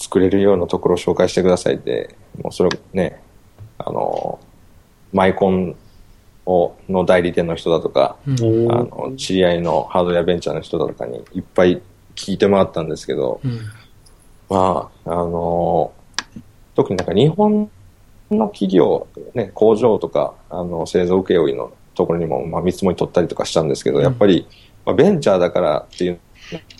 [0.00, 3.22] 作れるようなところを紹介してくださいって、もうそれをね、
[3.78, 4.40] あの、
[5.12, 5.76] マイコン
[6.44, 8.72] をの代理店の人だとか、うん。
[8.72, 11.80] あの、知り合いのハードウェアベンチャーの人だとかにいっぱい
[12.16, 13.60] 聞いてもらったんですけど、うん。
[14.50, 15.92] まあ、あの
[16.74, 17.70] 特になんか日本
[18.28, 24.46] の企業、ね、工場とか、あの、製造請負のところにも、まあ、見積もり取ったりとかしたんですけど、うんやっぱり、
[24.84, 26.20] まあ、ベンチャーだからっていう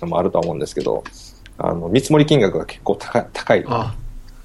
[0.00, 1.04] のもあるとは思うんですけど、
[1.58, 3.64] あの、見積もり金額が結構高い、高い。
[3.66, 3.94] あ、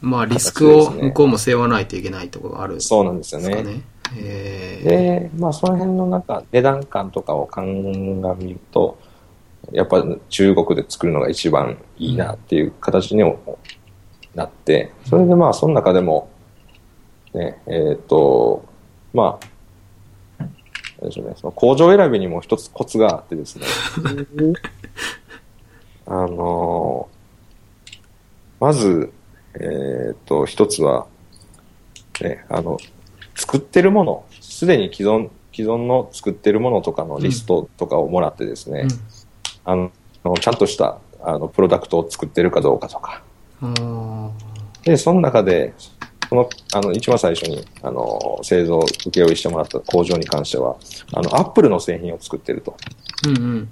[0.01, 3.81] まあリスクを向こうも背負わないといけないところがあるんですそうなんですよね。
[4.15, 8.97] で、まあ、その辺のなんか、値段感とかを鑑みると、
[9.71, 13.59] やっぱ中国で作るのが一番いいなっていう形にも
[14.33, 16.29] なって、それでまあ、その中でも、
[17.33, 18.65] ね、えっ、と、
[19.13, 19.45] まあ、
[21.01, 23.65] なんでしょうね、その工場選びにも一つコツがあってですね、
[26.05, 27.09] あの
[28.59, 29.13] まず、
[29.55, 31.07] えっ、と、一つは、
[32.21, 32.77] ね、あの、
[33.35, 38.87] 作ってるもの、すでに既存、既存の作ってるものとかのリストとかをもらってですね、
[39.63, 39.91] あの、
[40.39, 43.23] ちゃんとした、あの、プロダクトを作ってるかどうかとか。
[44.83, 45.73] で、その中で、
[46.29, 50.75] その、あの、一番最初に、あの、製造、請負してもらった工場に関しては、
[51.11, 52.77] あの、アップルの製品を作ってると。
[53.25, 53.69] ーうんうん。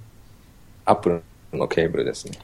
[0.86, 2.40] アップルのケーブルですね。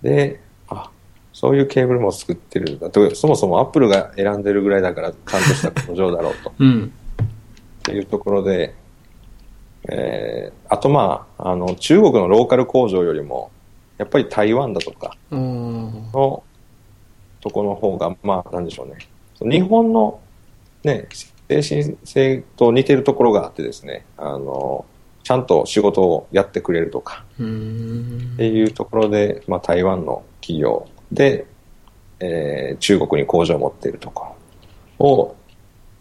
[0.00, 0.90] で、あ、
[1.34, 3.14] そういうケーブルも作ってるんだと。
[3.14, 6.52] そもそもアップルが選んでるぐらいだから、ちゃんとした工場だろうと。
[6.58, 6.92] うん。
[7.20, 7.26] っ
[7.82, 8.74] ていうところで、
[9.90, 13.50] えー、あとまあ、あの、中国のローカル工場よりも、
[13.98, 16.42] やっぱり台湾だとかの
[17.40, 18.96] とこの方が、まあ、なんでしょうね。
[19.40, 20.20] 日本の
[20.84, 21.08] ね、
[21.48, 24.84] 精神性と似てるところがあってですね、あの、
[25.22, 31.46] ちゃんと仕事をやってくれるとか、っていうところで、まあ、台湾の企業で、
[32.20, 34.34] えー中国に工場を持っているとこ
[34.98, 35.36] ろを、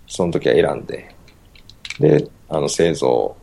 [0.08, 1.14] その時は選んで、
[2.00, 3.36] で、あの、製造、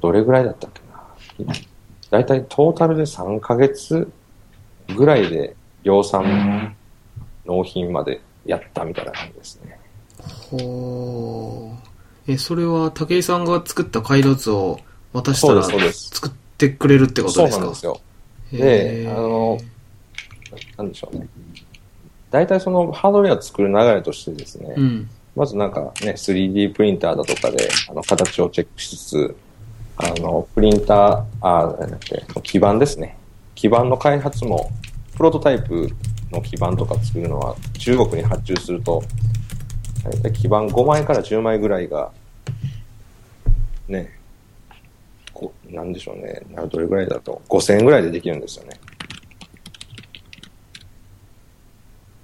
[0.00, 1.54] どれぐらいだったっけな。
[2.10, 4.10] だいたいトータルで3ヶ月
[4.96, 6.76] ぐらいで量産
[7.56, 9.78] 納品までやったみたいな感じですね。
[10.50, 14.78] ほーえ、それは武井さんが作った回路図を
[15.12, 17.64] 渡したら作ってくれるってことそうですか？
[17.64, 18.00] なんですよ。
[18.52, 19.58] へで、ーあの、
[20.76, 21.26] なんでしょうね。
[22.30, 25.10] 大体そのハードウェア作る流れとしてですね、うん。
[25.34, 29.36] まずなんかね、3D プリンターだとかで、あの、形をチェックしつつ、
[29.96, 33.16] あの、プリンター、あ、なんだっけ、基板ですね。
[33.54, 34.70] 基板の開発も、
[35.16, 35.88] プロトタイプ
[36.32, 39.02] の基板とか作るのは、中国に発注すると、
[40.04, 42.10] 大体基板5枚から10枚ぐらいが、
[43.88, 44.18] ね、
[45.32, 48.80] こなんでしょうね、などれぐらいだと、5000円ぐらいでできるんですよね。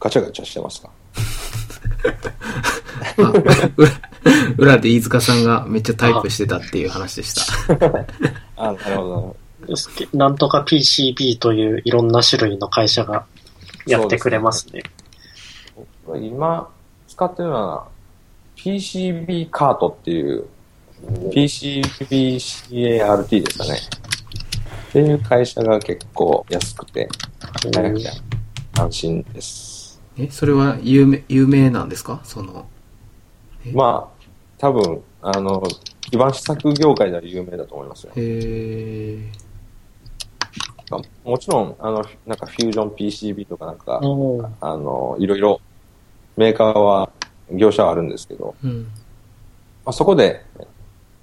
[0.00, 0.90] ガチャガチャしてますか？
[3.18, 3.54] あ裏
[4.56, 7.42] 裏で飯塚さんがめっちゃタイプしてたっていう話でした。
[8.56, 9.36] あ、なるほど。
[10.14, 13.26] なんとか PCB といういろんな種類の会社が
[13.88, 14.82] やってくれますね。
[16.20, 16.70] 今
[17.06, 17.88] 使ってるのは
[18.56, 20.46] PCB カートっていう
[21.30, 23.78] PCBCART ですかね。
[24.88, 27.08] っていう会社が結構安くて、
[27.74, 28.08] 早くて
[28.78, 30.00] 安心です。
[30.18, 32.20] え、それは有名、有名なんですか？
[32.24, 32.66] その、
[33.72, 34.24] まあ、
[34.56, 35.62] 多分、あの、
[36.00, 38.12] 基盤試作業界では有名だと思いますよ。
[38.16, 39.22] へー
[41.24, 44.00] もちろん、あの、なんかフュージョン PCB とかなんか、
[44.60, 45.60] あの、いろいろ
[46.36, 47.10] メーカーは、
[47.50, 48.82] 業者はあるんですけど、うん。
[49.84, 50.44] まあ、そこで、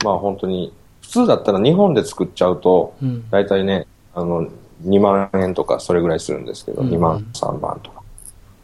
[0.03, 3.29] まあ本当に、普通だったら日本で作っちゃうと、うん。
[3.29, 4.47] 大体ね、あの、
[4.83, 8.01] 2万円とかそれぐらいするんですけど、うん2万、3万とか。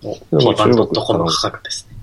[0.02, 1.98] もうでも T バンドット中国コム価格ですね。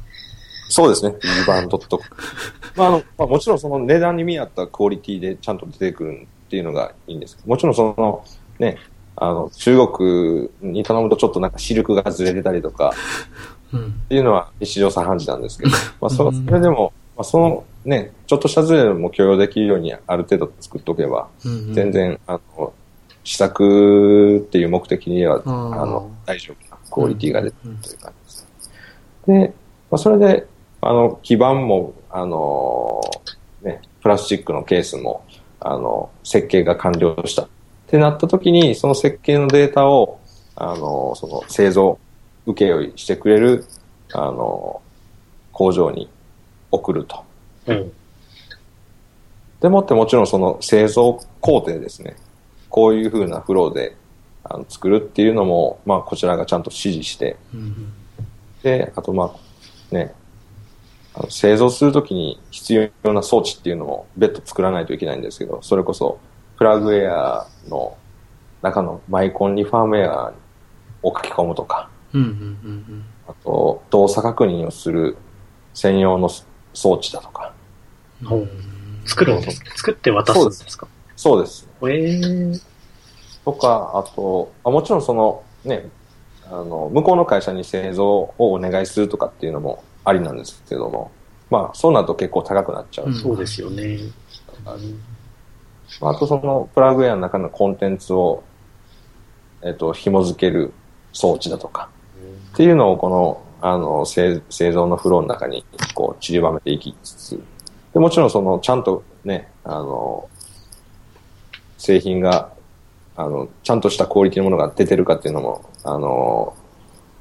[0.70, 2.00] そうですね、2番ドット。
[2.76, 8.24] まああの、まあもちろんその値段に見合ったクオリティでちゃんと出てくるっていうのがいいんですけど、もちろんその、
[8.58, 8.78] ね、
[9.16, 12.92] あの、中国に頼むとちょっとなんかシルクがずれてたりとか、
[13.72, 13.86] うん。
[13.86, 21.74] っていうのは一常茶飯事なんですけど、 まあそうんそれでも、まあ、そのね、ちょっとしたズレも許容できるようにある程度作っておけば、うん。
[21.74, 22.72] 全然、あの、
[23.24, 28.48] 試作っていう目的には、あの、大丈夫なクオリティが出てるという感じです。
[29.26, 29.52] で、
[29.90, 30.46] まあ、それで、
[30.80, 33.00] あの、基板も、あの、
[33.62, 35.24] ね、プラスチックのケースも、
[35.60, 37.48] あの、設計が完了した。
[37.88, 40.20] ってなった時に、その設計のデータを、
[40.54, 41.98] あの、その製造、
[42.44, 43.64] 請負いしてくれる、
[44.12, 44.82] あの、
[45.52, 46.08] 工場に
[46.70, 47.24] 送ると。
[47.66, 47.92] うん。
[49.60, 52.16] でもってもちろんその製造工程ですね。
[52.68, 53.96] こういう風なフローで
[54.44, 57.92] あの作るっていうのも、まあこちらがちゃんと指示して、うん
[58.62, 60.14] で、あとまあ、ね、
[61.14, 66.20] あの製造するときに必要な装置っていうのも別途作らないといけないんですけど、それこそ
[66.58, 67.96] プラグウェアの
[68.62, 70.32] 中のマイコンにファームウェア
[71.02, 75.16] を書き込むとか、うんうんうんあと動作確認をする
[75.74, 76.30] 専用の
[76.72, 77.52] 装置だとか。
[79.04, 80.88] 作るんです作って渡すんですか？
[81.14, 81.68] そうです。
[81.82, 81.84] え。
[81.84, 82.60] ー、
[83.44, 85.88] とか、あと、あもちろんそのね、
[86.46, 91.10] あの、向こうの会社に製造をお願いするとかっていうのもありなんですけども、
[91.50, 93.06] まあ、そうなると結構高くなっちゃう。
[93.06, 93.14] うん。
[93.14, 93.98] そうですよね。
[96.00, 98.42] まあ、あとそのプラグウェアの中のコンテンツを、
[99.62, 100.72] えっと、紐付ける
[101.12, 101.88] 装置だとか、
[102.52, 105.64] っていうのをこの、あの、製製造のフローの中に、
[105.94, 107.42] こう、散りばめていきつつ、
[107.92, 110.28] で、もちろんその、ちゃんとね、あの、
[111.76, 112.52] 製品が、
[113.16, 116.54] あの、ちゃんとしたクオリティのものが出てるかっていうのも、あの、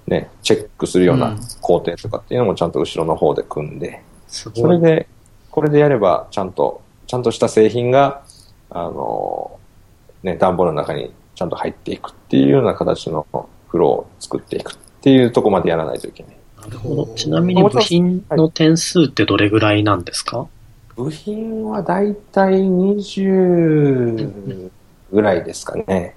[0.07, 4.61] ね、チェックするよううなん工程とかっていうのもちゃんと後ろの方で組んで、すごい。
[4.61, 5.07] それで、
[5.51, 8.23] これでやれば、ちゃんと、ちゃんとした製品が、
[8.79, 9.59] あの、
[10.23, 13.25] ね、段ボールの中にちゃんと入っていくっていうような形の
[13.67, 16.35] フローを作っていくっていうところまでやらないといけない。
[16.61, 17.05] なるほど。
[17.15, 20.47] ちなみに部品の点数ってどれぐらいなんですか？
[20.95, 24.69] 部品はだいたい20
[25.11, 26.15] ぐらいですかね。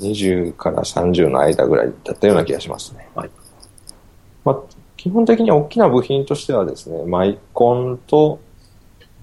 [0.00, 3.08] 20から30の間ぐらいだったような気がしますね。
[3.14, 3.30] はい
[4.44, 4.56] まあ、
[4.96, 8.38] 基本的に大きな部品としてはですね、マイコンと、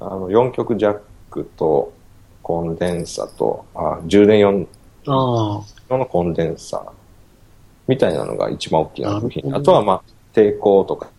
[0.01, 0.99] あの、4極ジャッ
[1.29, 1.93] クと、
[2.43, 4.67] コンデンサと、あ充電用
[5.07, 6.85] のコンデンサ
[7.87, 9.55] みたいなのが一番大きな部品。
[9.55, 11.09] あとは、まあ、抵抗とか、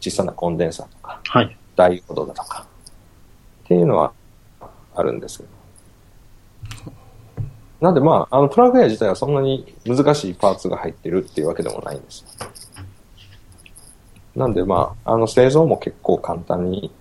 [0.00, 1.56] 小さなコンデンサとか、はい。
[1.76, 2.66] ダイオードだとか、
[3.64, 4.12] っていうのは
[4.94, 5.50] あるんですけど。
[7.80, 12.26] なんでまあ、あの、プラグウェア自体はそんなに難しいパーツが入ってるっていうわけでもないんですよ。
[14.34, 16.92] なんでまあ、あの、製造も結構簡単に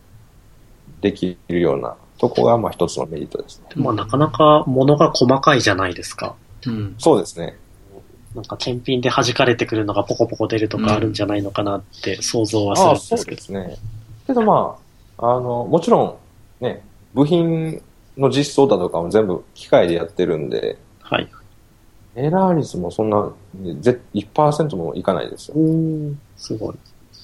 [1.01, 3.67] できるようなとこが、まあ一つのメリットですね。
[3.75, 6.35] まあなかなか物が細かいじゃないですか。
[6.65, 6.95] うん。
[6.97, 7.57] そうですね。
[8.35, 13.41] なんか検品で弾かれてくるのがポコポコ出るとかあるんじゃないのかなって想像はするんですけど。
[13.41, 13.77] そうですね。
[14.27, 14.77] けどま
[15.17, 16.19] あ、あの、もちろ
[16.61, 17.81] ん、ね、部品
[18.17, 21.27] の実装だとかも全部機械でやってるんで、はい。
[22.15, 23.31] エラー率もそんな、
[23.79, 25.57] ぜ1%もいかないですよ。
[25.57, 26.75] おーすごい。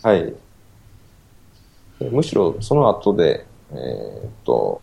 [0.01, 0.33] はい。
[1.99, 3.45] でむしろその後で、
[3.75, 4.81] えーっと、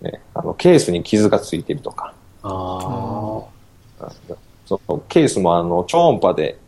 [0.00, 3.42] ね、あの、ケースに傷がついてるとか、あ
[4.00, 4.06] あ。
[4.06, 4.12] あ
[4.66, 6.58] そのケースもあの、超音波で、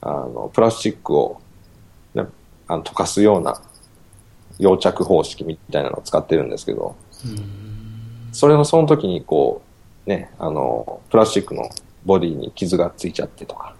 [0.00, 1.40] あの、プラスチックを、
[2.14, 2.26] ね、
[2.66, 3.60] あの溶かすような
[4.58, 6.96] 溶着方式みたいなのを使ってるんですけど、
[8.32, 9.62] それのその時にこ
[10.06, 11.68] う、ね、あの、プラスチックの
[12.04, 13.76] ボディに傷がついちゃってとか、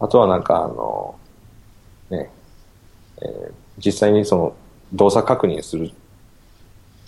[0.00, 1.14] あとはなんかあの、
[2.10, 2.30] ね、
[3.22, 4.54] えー実際にその
[4.92, 5.90] 動作確認する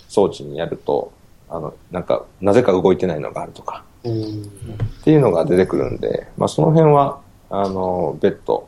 [0.07, 1.11] 装置にやると、
[1.49, 4.43] あの、なんか、なぜか動いてないのがあるとか、うん。
[4.43, 7.19] っていうのが出てくるんで、まあその辺は、
[7.49, 8.67] あの、別途、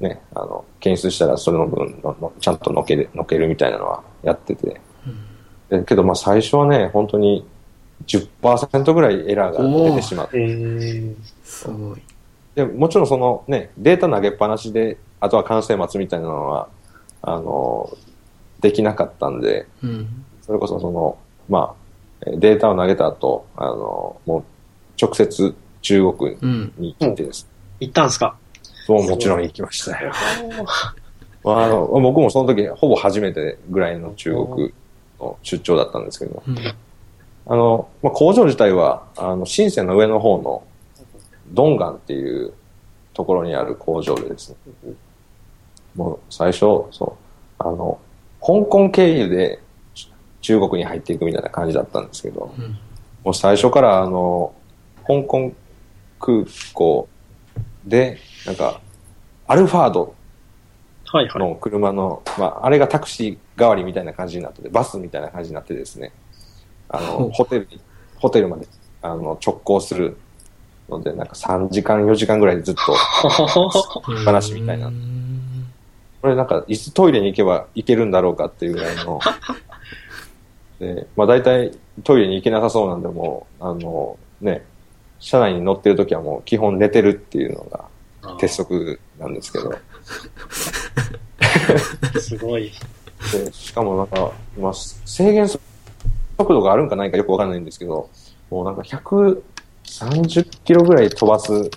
[0.00, 4.80] ね、あの、検出したらそれの分ののちゃんとのける、のけるみたいなのはやってて、
[5.68, 7.46] でけどまあ最初はね、本当に
[8.06, 11.14] 10%ぐらいエラーが出てしまって、えー、
[11.44, 12.02] すごい。
[12.54, 16.68] でもちろんそのね、データ投げっぱなしで、あとは完成待つみたいなのは、
[17.22, 17.90] あの、
[18.60, 20.24] できなかったんで、うん。
[20.42, 21.74] それこそその、ま
[22.22, 24.44] あ、えデータを投げた後、あの、もう
[25.00, 26.72] 直接中国うん。
[26.78, 27.46] に行ってです、
[27.80, 28.36] 行ったんすか？
[28.88, 30.12] もうもちろん行きましたよ。
[31.42, 34.72] まあ、あの僕もその時ほぼ初めてぐらいの中国
[35.20, 36.56] の出張だったんですけど、うん。
[37.48, 40.62] あの、まあ、工場自体は、あの、深センの上の方の
[41.52, 42.52] ドンガンっていう
[43.14, 44.56] ところにある工場でですね、
[45.96, 47.16] もう最初、そ
[47.58, 47.98] う、あの、
[48.40, 49.60] 香港経由で
[50.40, 52.78] 中国に入っていくみたいな感じだったんですけど、うん。
[53.24, 54.54] もう最初からあの、
[55.06, 55.52] 香港
[56.20, 57.08] 空港
[57.84, 58.80] で、なんか、
[59.48, 60.14] アルファード
[61.06, 61.38] はいはい。
[61.40, 66.12] の車の、まあ、あれがタクシー代わりみたいな感じになってて、バスみたいな感じになってですね、
[66.88, 67.80] あの、ホテルに、
[68.16, 68.66] ホテルまで、
[69.02, 70.16] あの、直行する
[70.88, 72.92] ので、なんか3時間、4時間ぐらいずっと、
[74.24, 74.88] 話みたいな。
[74.88, 75.15] うん
[76.22, 79.20] これなんか、いつトイレに行けば行けるんだろうかっていうぐらいの、
[80.80, 81.72] で、まあ大体
[82.04, 84.64] トイレに行けなさそうなんで、もう、あの、ね、
[85.18, 87.84] 車内に乗ってる時はもう基本寝てるっていうのが
[88.38, 89.74] 鉄則なんですけど。
[92.20, 92.72] すごい。
[93.32, 95.60] でしかもなんか、今、制限速
[96.38, 98.10] 度があるんかないかよくわかんないんですけど、
[98.50, 101.70] もうなんか130キロぐらい飛ばす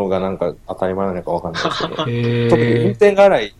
[0.00, 3.54] のがなんか当たり前なのかわかんないですけど、 特に運へ転が荒い、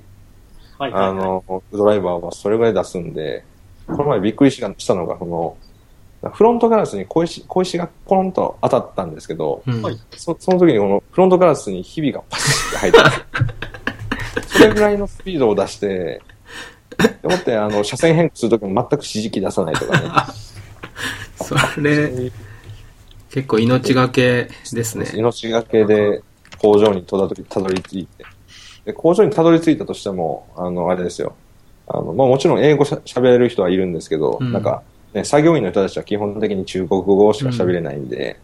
[0.78, 1.10] はいはい、はい。
[1.10, 3.44] あの、ドライバーはそれぐらい出すんで、
[3.86, 5.56] この前びっくりしたのが、この、
[6.28, 12.98] フロントガラスに小石小石がポロンと当たったんですけど、ーうんはいそその時にこのフロントガラスにひびがパシッて入って
[14.46, 16.20] それぐらいのスピードを出して、
[17.22, 20.10] でもってあの車線変更するときも全く指示器出さないとかね。
[21.42, 22.30] それ、
[23.30, 25.06] 結構命がけですね。
[25.14, 26.22] 命がけで
[26.60, 28.24] 工場にたどりたどり着いて。
[28.84, 31.34] で工場にたどり着いたとしても、あの、あれですよ。
[31.86, 34.82] あの、まあもちろん英語しゃ喋れる人はいるんですけど、うんなんか、
[35.12, 38.38] ね、作業員の人たちは基本的に中国語しか喋れないんで、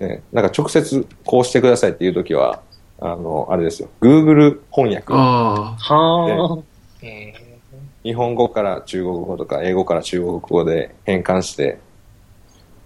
[0.00, 2.62] うんね、なんか直接こうしてくださいっていうときは、
[3.00, 3.88] あの、あれですよ。
[4.00, 5.12] Google 翻訳。
[5.12, 6.58] あはあ。
[7.02, 7.32] え
[8.04, 11.78] 日本語から中国語とか英語から中国語で変換して、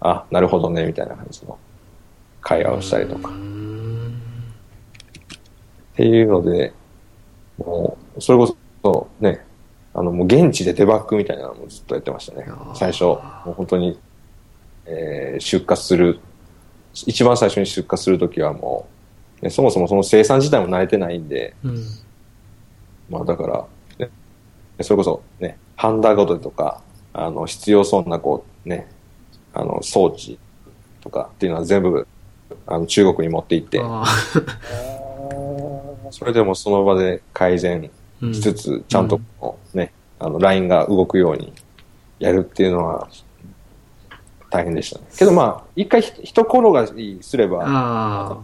[0.01, 1.57] あ、なるほどね、みたいな感じの
[2.41, 3.19] 会話をしたりとあ。
[3.19, 3.29] か。
[5.93, 6.73] んていうので、
[7.57, 9.45] もう、それこそね、
[9.93, 12.47] あの、もう現地でデバッグみたいなのもずっとやってましたね。
[12.75, 13.99] 最初、もう本当に、
[14.85, 16.19] えー出荷する、
[16.93, 18.87] 一番最初に出荷するときはも
[19.41, 21.85] う、ね、そもそもその生産自体も慣れてないんで、うん。
[23.09, 23.65] まあだから、
[23.99, 24.11] ね、
[24.81, 26.81] それこそね、ハンダごととか、
[27.13, 28.89] あの、必要そうなこう、ね、
[29.53, 30.39] あの、装置
[31.01, 32.07] とかっていうのは全部、
[32.65, 34.05] あの、中国に持って行って、あ
[36.11, 37.89] それでもその場で改善
[38.31, 41.53] しつつ、ちゃんとこうね、あの、ラインが動くように
[42.19, 43.07] やるっていうのは、
[44.49, 45.05] 大変でしたね。
[45.17, 48.37] けどまあ、一回ひ一転がりすれば、あ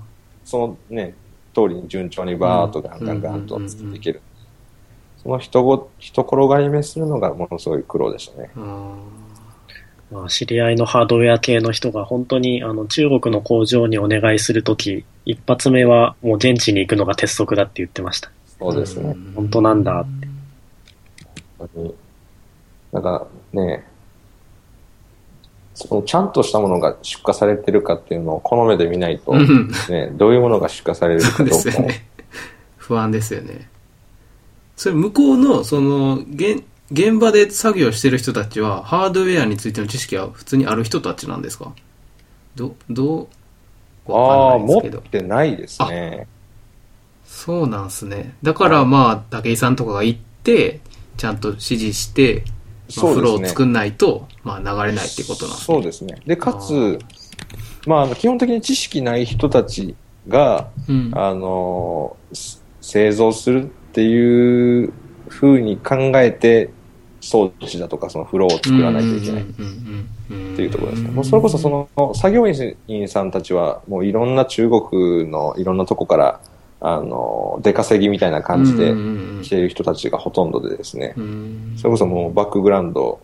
[0.44, 1.14] そのね、
[1.54, 4.22] 通りに順調にバーっとガンガンガンと作っていける。
[5.22, 8.50] その人ご、人転がり目するのがものすごい苦労でしたね。
[10.12, 18.32] まあ、知り合いのハードウェア系の人が本当にあの中国の工場にお願いするとき、一発目はもう現地に行くのが鉄則だって言ってました。
[18.60, 19.14] そうですね。
[19.14, 20.28] ん本当なんだって
[21.58, 21.96] 本当に
[22.92, 23.86] なんかね、
[25.76, 32.06] そのちゃんとしたものが出荷されてるかっていうのをこの目で見ないと、うんね、どういうものが出荷されるそうでかどうか をすよね。
[32.78, 33.70] 不安ですよね。
[34.76, 41.74] それ向こうの、その、現、現場で作業してる人たちは、ハードウェアについての知識は普通にある人たちなんですか？
[42.56, 43.30] ど、ど
[44.08, 44.80] うああ、持。
[44.80, 46.28] ってないですね。
[47.26, 48.34] そうなんすね。
[48.42, 50.80] だからまあ、武井さんとかが行って、
[51.18, 52.44] ちゃんと指示して、
[52.98, 56.20] まあ、フローを作んないと、まあ流れないってことなんですそうですね。
[56.26, 56.98] で、かつ、
[57.86, 59.96] まああの、基本的に知識ない人たち
[60.28, 61.12] が、うん。
[61.14, 64.92] あの、す製造するっていう
[65.28, 66.72] 風に考えて、
[67.22, 69.44] 装置だとかそのフローを作らないといけない。
[69.44, 69.46] っ
[70.56, 71.10] ていうところですね。
[71.10, 72.46] もうそれこそその作業
[72.88, 76.42] 員さんたちはもういろんな中国のいろんなとこから
[76.82, 78.94] あの出稼ぎみたいな感じで
[79.42, 81.74] 来ている人たちがほとんどでですね、うん。
[81.78, 83.20] それこそもうバックグラウンド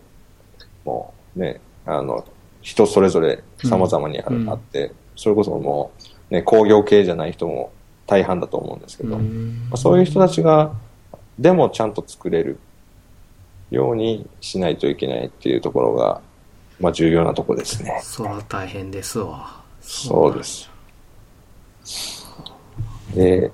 [0.84, 2.24] もね、あの
[2.62, 5.92] 人それぞれ様々にある、うんあって、それこそも
[6.30, 7.72] うね、工業系じゃない人も
[8.06, 9.68] 大半だと思うんですけど、まうん。
[9.72, 10.72] あ、そういう人たちが
[11.38, 12.58] でもちゃんと作れる
[13.70, 16.20] ようにしないといけないっていうところが、
[16.78, 18.00] まあ重要なところですね。
[18.02, 19.62] そら大変ですわ。
[19.80, 20.70] そうです。
[23.14, 23.50] で、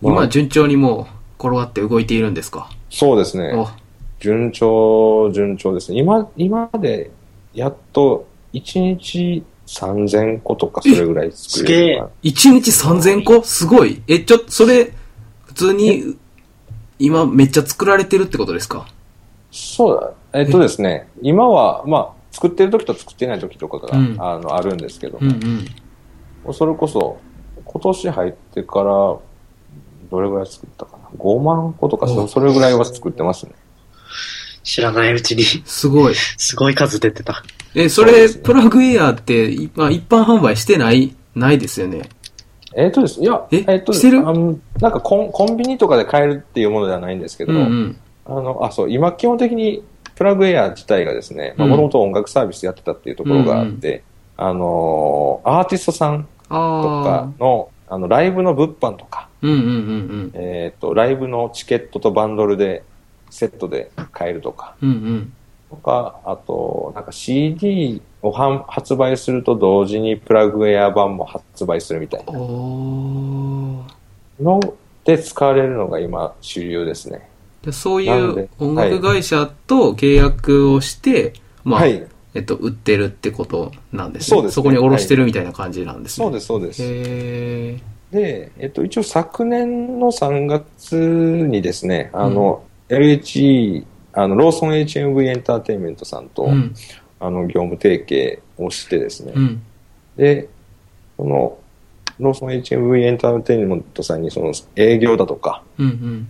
[0.00, 1.08] ま今、あ、順調にも
[1.40, 2.70] う転がって動いているんですか？
[2.90, 3.52] そうですね。
[3.54, 3.68] お
[4.18, 5.98] 順調、順調ですね。
[5.98, 7.10] 今、今まで、
[7.54, 13.42] やっと、1日3000個とかそれぐらい作れるような1日3000個？
[13.42, 14.02] すごい。
[14.08, 14.92] え、ちょっと、それ、
[15.44, 16.16] 普通に、
[17.00, 18.86] 今めっちゃ作られてるってことですか？
[19.50, 20.40] そうだ。
[20.40, 25.64] えっとですね、今は、まあ、作ってる時と作ってない時とかが、うんあの、あるんですけど、うん
[26.46, 26.54] うん。
[26.54, 27.18] それこそ、
[27.64, 29.16] 今年入ってから、
[30.10, 33.52] どれぐらい作ったかな ?5 万個とかそ、れぐらいは作ってますね。
[34.62, 36.14] 知らないうちに、すごい。
[36.14, 37.42] すごい数出てた。
[37.74, 42.08] え、それ、そうですねプラグエアって、いまあ、一般販売してない、ないですよね。
[42.74, 44.20] えっとです、いや、えっとしてる？
[44.20, 47.96] あのなんかコンコンビニとかで買えるっていうものではないんですけど、うんうん。
[48.26, 49.82] あの、あ、そう、今基本的に
[50.14, 54.04] プラグエア自体がですね、もともと音楽サービスやってたっていうところがあって、
[54.36, 59.28] あのーアーティストさんとあかの、あの、ライブの物販とか、
[60.34, 62.84] えっ、と、ライブのチケットとバンドルで、
[63.30, 64.90] セットで買えるとか、うん。
[64.90, 65.32] うん
[65.70, 73.86] とか、あと、なんか CD を販発売すると同時にプラグウェア版も発売するみたいなの
[75.04, 77.30] で使われるのが今主流ですね。
[77.62, 82.06] でそういう音楽会社と契約をして、まあ、はい。
[82.32, 84.36] えっと、売ってるってことなんですね。
[84.36, 86.26] そうですねこに下ろしてるみたいな感じなんですね。
[86.26, 86.82] そうです、そうです。
[88.12, 96.74] で、えっと、一応昨年の3月にですね、あの、LHE、あの、ローソン HMV エンターテインメントさんと、うん。
[97.20, 99.62] あの、業務提携をしてですね、うん。
[100.16, 100.48] で、
[101.16, 101.58] その、
[102.18, 105.86] ローソン HMV エンターテインメントさんにその営業だとか、うん。
[105.86, 106.28] うん。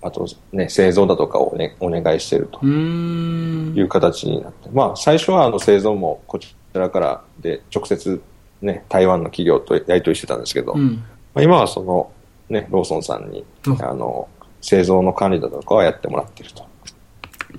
[0.00, 2.64] あとね、製造だとかをね、お願いしてると。
[2.64, 8.22] いう形になって、まあ、最初はあの製造もこちらからで直接
[8.62, 11.02] ね、台湾の企業とやり取りしてたんですけど、うん。
[11.34, 12.12] まあ、今はその、
[12.48, 14.28] ね、ローソンさんに、うんあの、
[14.60, 16.67] 製造の管理だとかはやってもらってると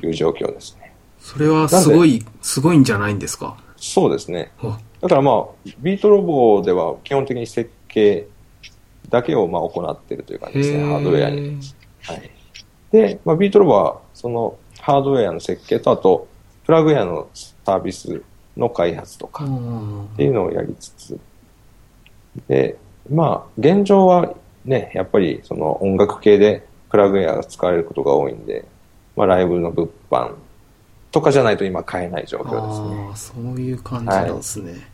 [0.05, 0.93] いう状況ですね。
[1.19, 3.57] それはすごい、すごいんじゃないんですか？
[3.75, 4.51] そうですね。
[4.61, 8.27] あだからまあ、ビートロボでは基本的に設計
[9.09, 11.59] だけをまあ行っているという感じですね、ハードウェアに。
[12.03, 12.31] はい。
[12.91, 16.27] で、まあ、ビートロボはそのハードウェアの設計と、あと、
[16.65, 18.21] プラグウェアのサービス
[18.57, 21.19] の開発とかうんっていうのをやりつつ、
[22.47, 22.77] で、
[23.09, 24.35] まあ、現状は
[24.65, 28.65] ね、やっぱりその音楽系でプラグウェアが使われることが多いんで、
[29.19, 30.31] まあ、ライブの物販
[31.11, 33.07] とかじゃないと今買えない状況ですね。
[33.09, 34.87] ああ、そういう感じなんですね。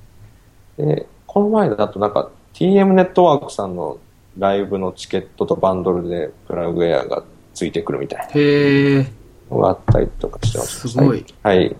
[0.77, 3.99] で、この前だとなんか TM ネットワークさんの
[4.39, 7.23] ライブのチケットとバンドルでプラグウェアが
[7.53, 9.03] ついてくるみたいへえ。
[9.03, 9.09] な
[9.51, 10.87] のがあったりとかしてます。
[10.87, 11.23] すごい。
[11.43, 11.75] はい。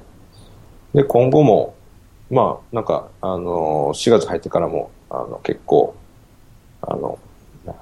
[0.94, 1.74] で、今後も、
[2.30, 5.96] まあ、なんか、あの、4月入ってからも、あの、結構、
[6.84, 7.18] あの、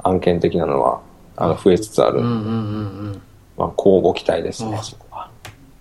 [0.03, 1.01] 案件的なのは、
[1.35, 2.19] あの、増えつつある。
[2.19, 2.55] うんうんうんう
[3.11, 3.21] ん。
[3.57, 5.29] まあ、交互期待ですねあ、そこは。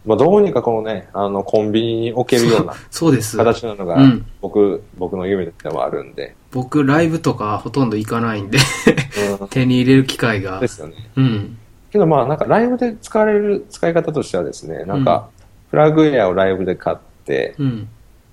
[0.05, 3.37] まあ、どうにかこのね、あの、コンビニに置けるようなそうです。
[3.37, 6.35] 形なのがうん、僕、僕の夢ではあるんで。
[6.51, 8.59] 僕、ライブとかほとんど行かないんで、
[9.41, 10.69] うん手に入れる機会がで。
[10.69, 10.95] すよね。
[11.17, 11.59] うん。
[11.93, 15.29] けどまあなんかライブで使われる使い方としてはですね、なんか
[15.71, 17.89] プラグウェアをライブで買って、うん。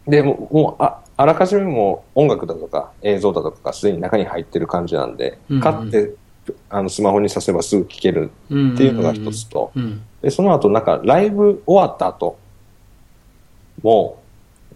[0.07, 6.13] で、もうもうああらかじめもう音楽だとか映像だとかがすでに中に入ってる感じなんで、買って
[6.69, 8.73] あのスマホにさせばすぐ聴けるうん。
[8.73, 10.01] っていうのが一つと、うん。
[10.21, 12.37] で、その後なんかライブ終わった後
[13.81, 14.21] も、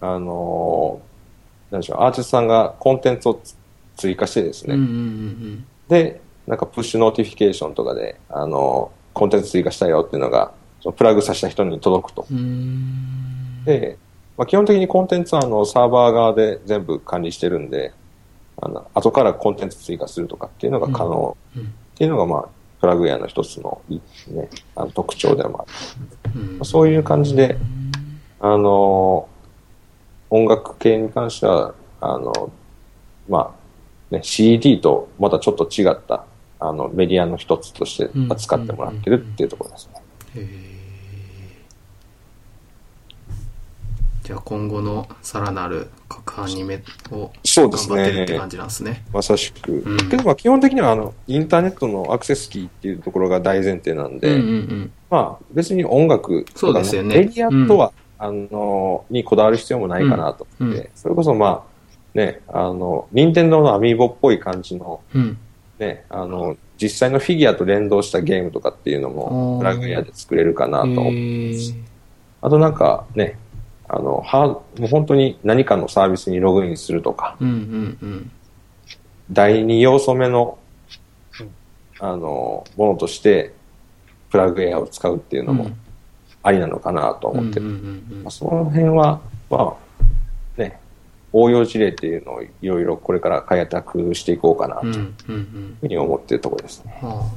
[0.01, 1.13] あのー
[1.73, 3.57] なんでしょう、アーティストさんがコンテンツをつ
[3.97, 4.75] 追加してですね、
[5.87, 10.51] で、なんか push notification とかで、あの、コンテンツ追加したよっていうのが、
[10.81, 12.27] そのプラグ挿した人に届くと。
[13.65, 13.97] で、
[14.37, 17.91] まあ、基本的にコンテンツはあのサーバー側で全部管理してるんで、
[18.65, 21.37] あの後からコンテンツ追加するとかっていうのが可能。
[21.55, 21.61] うん。
[21.61, 22.49] うんっていうのが、まあ、
[22.81, 23.99] PlugAir の一つの,、ね、
[24.75, 26.41] あの特徴でもある。
[26.57, 26.65] うん。
[26.65, 27.57] そういう感じで、
[28.39, 29.29] あの、
[30.29, 32.51] 音楽系に関しては、あの、
[33.29, 33.55] ま
[34.11, 36.25] あ、ね、CD とまたちょっと違った、
[36.59, 39.89] あの、メディアの一つとして扱ってもらってるっていうところです
[40.33, 40.73] ね。
[44.23, 46.81] じゃあ今後のさらなる各アニメ
[47.11, 48.49] をそうです頑張ってるってね感。
[48.49, 49.03] じなんですね。
[49.13, 49.71] まさしく。
[49.71, 54.91] んけど、まあ、基本的には、あの、インターネットのアクセスキーっていうところが大前提なんで、うんうんうん。
[55.09, 65.37] まあ、別に音楽とか、そうですよねメディアとは、あの、にこだわる必要もないかなと思って、うんそれこそまあ、ね、あの、任天堂のアミーボっぽい感じの、うん。
[65.79, 71.09] ね、あの、実際のフィギュアと連動したゲームとかっていうのも、プラグウェアで作れるかなとへ思って。
[71.11, 71.75] ー
[72.41, 73.37] あとなんかね、
[73.87, 78.31] あの、は、もう本当に何かのサービスにログインするとか、うんうんうん。
[79.31, 80.57] 第二要素目の、
[81.99, 83.53] あの、ものとして、
[84.29, 85.69] プラグウェアを使うっていうのも
[86.41, 89.75] ありなのかなと思ってうんうんうんうんまあ、その辺は、ま
[90.57, 90.79] あ、ね、
[91.31, 96.99] 応用事例っていうのをいろいろこれから開拓していこうかなといううんうんうんふうに思っているところですね。
[97.01, 97.31] は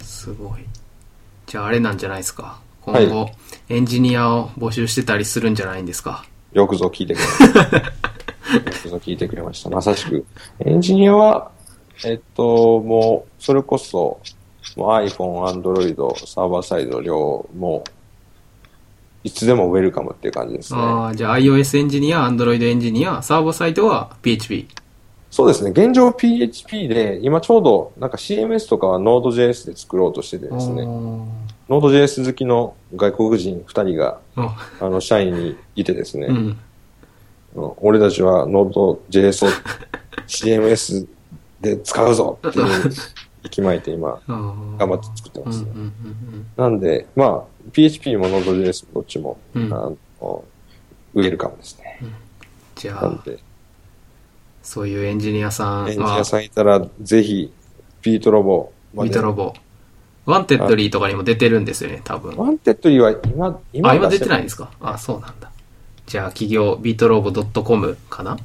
[0.00, 0.60] あすごい。
[1.46, 2.60] じゃああれなんじゃないですか。
[2.84, 3.28] 今後、は
[3.68, 6.24] エンジニアを募集してたりするんじゃないんですか？
[6.52, 7.76] よくぞ聞いてくれました。
[7.76, 9.70] よくぞ聞いてくれました。
[9.70, 10.24] まさしく。
[10.60, 11.50] エンジニアは、
[12.04, 14.20] えっと、もう、それこそ、
[14.76, 17.90] もう iPhone、Android、サーバーサイド両、もう、
[19.24, 20.80] いつでもウェルカムっていう感じですね。
[20.80, 24.68] ああ、じゃあ iOS エンジニア、Android エンジニア、サーバーサイトは PHP。
[25.30, 25.70] そうですね。
[25.70, 30.84] 現状 PHP で、今ちょうど、なんか CMS とかは Node.js で作ろうとしててですね。
[31.68, 36.26] Node.js 好きの外国人2人が、ああの、社員にいてですね。
[36.26, 36.36] うん。
[36.36, 36.58] うん
[37.76, 39.48] 俺たちは Node.js を
[40.26, 41.06] CMS
[41.60, 42.92] で使うぞっていう
[43.44, 45.70] 息巻いて今、頑 頑張って作ってますね。
[45.72, 50.44] うんうんうんなんで、まあ、PHP も Node.js もどっちも、うんあの、
[51.14, 51.98] 売れるかもですね。
[52.74, 53.24] じゃあ、
[54.62, 57.52] そういうエンジニアさんエンジニはア、さんいたら、ぜひ、
[58.02, 59.10] Beatroboまで。
[59.10, 59.54] Beatrobo。
[60.26, 62.36] Wantedlyとかにも出てるんですよね、多分。
[62.36, 64.70] Wantedlyは今、今あ、今出てないんいですか？
[64.80, 65.50] あ、そうなんだ。
[66.06, 68.36] じゃあ、企業、 Beatrobo .com かな？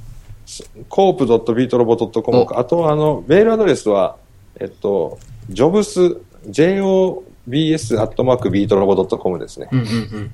[0.90, 2.60] corp .beatrobo.com か。
[2.60, 4.18] あとは、あの、メールアドレスは、
[4.60, 5.20] えっと、
[5.52, 9.70] jobs、jobs.beatrobo.com ですね。
[9.72, 9.90] うんうんう
[10.20, 10.32] ん。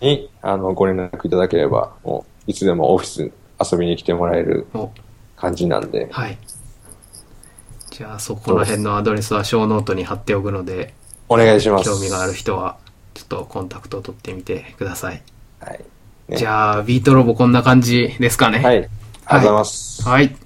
[0.00, 3.30] に、あの、ご連絡いただければ、もう、いつでもオフィス
[3.72, 4.90] 遊びに来てもらえるお、
[5.36, 6.38] 感じなんで、はい。
[7.98, 10.94] じゃあ、そこら辺のアドレスはショーノートに貼っておくので、
[11.28, 11.90] お願いします。
[11.90, 12.78] 興味がある人は、
[13.12, 15.20] ちょっとコンタクトを取ってみてください。
[15.58, 15.80] はい。
[16.28, 18.60] ねじゃあ、ビートロボこんな感じですかね。
[18.60, 18.76] はい。
[18.76, 20.08] ありがとうございます。
[20.08, 20.36] はい。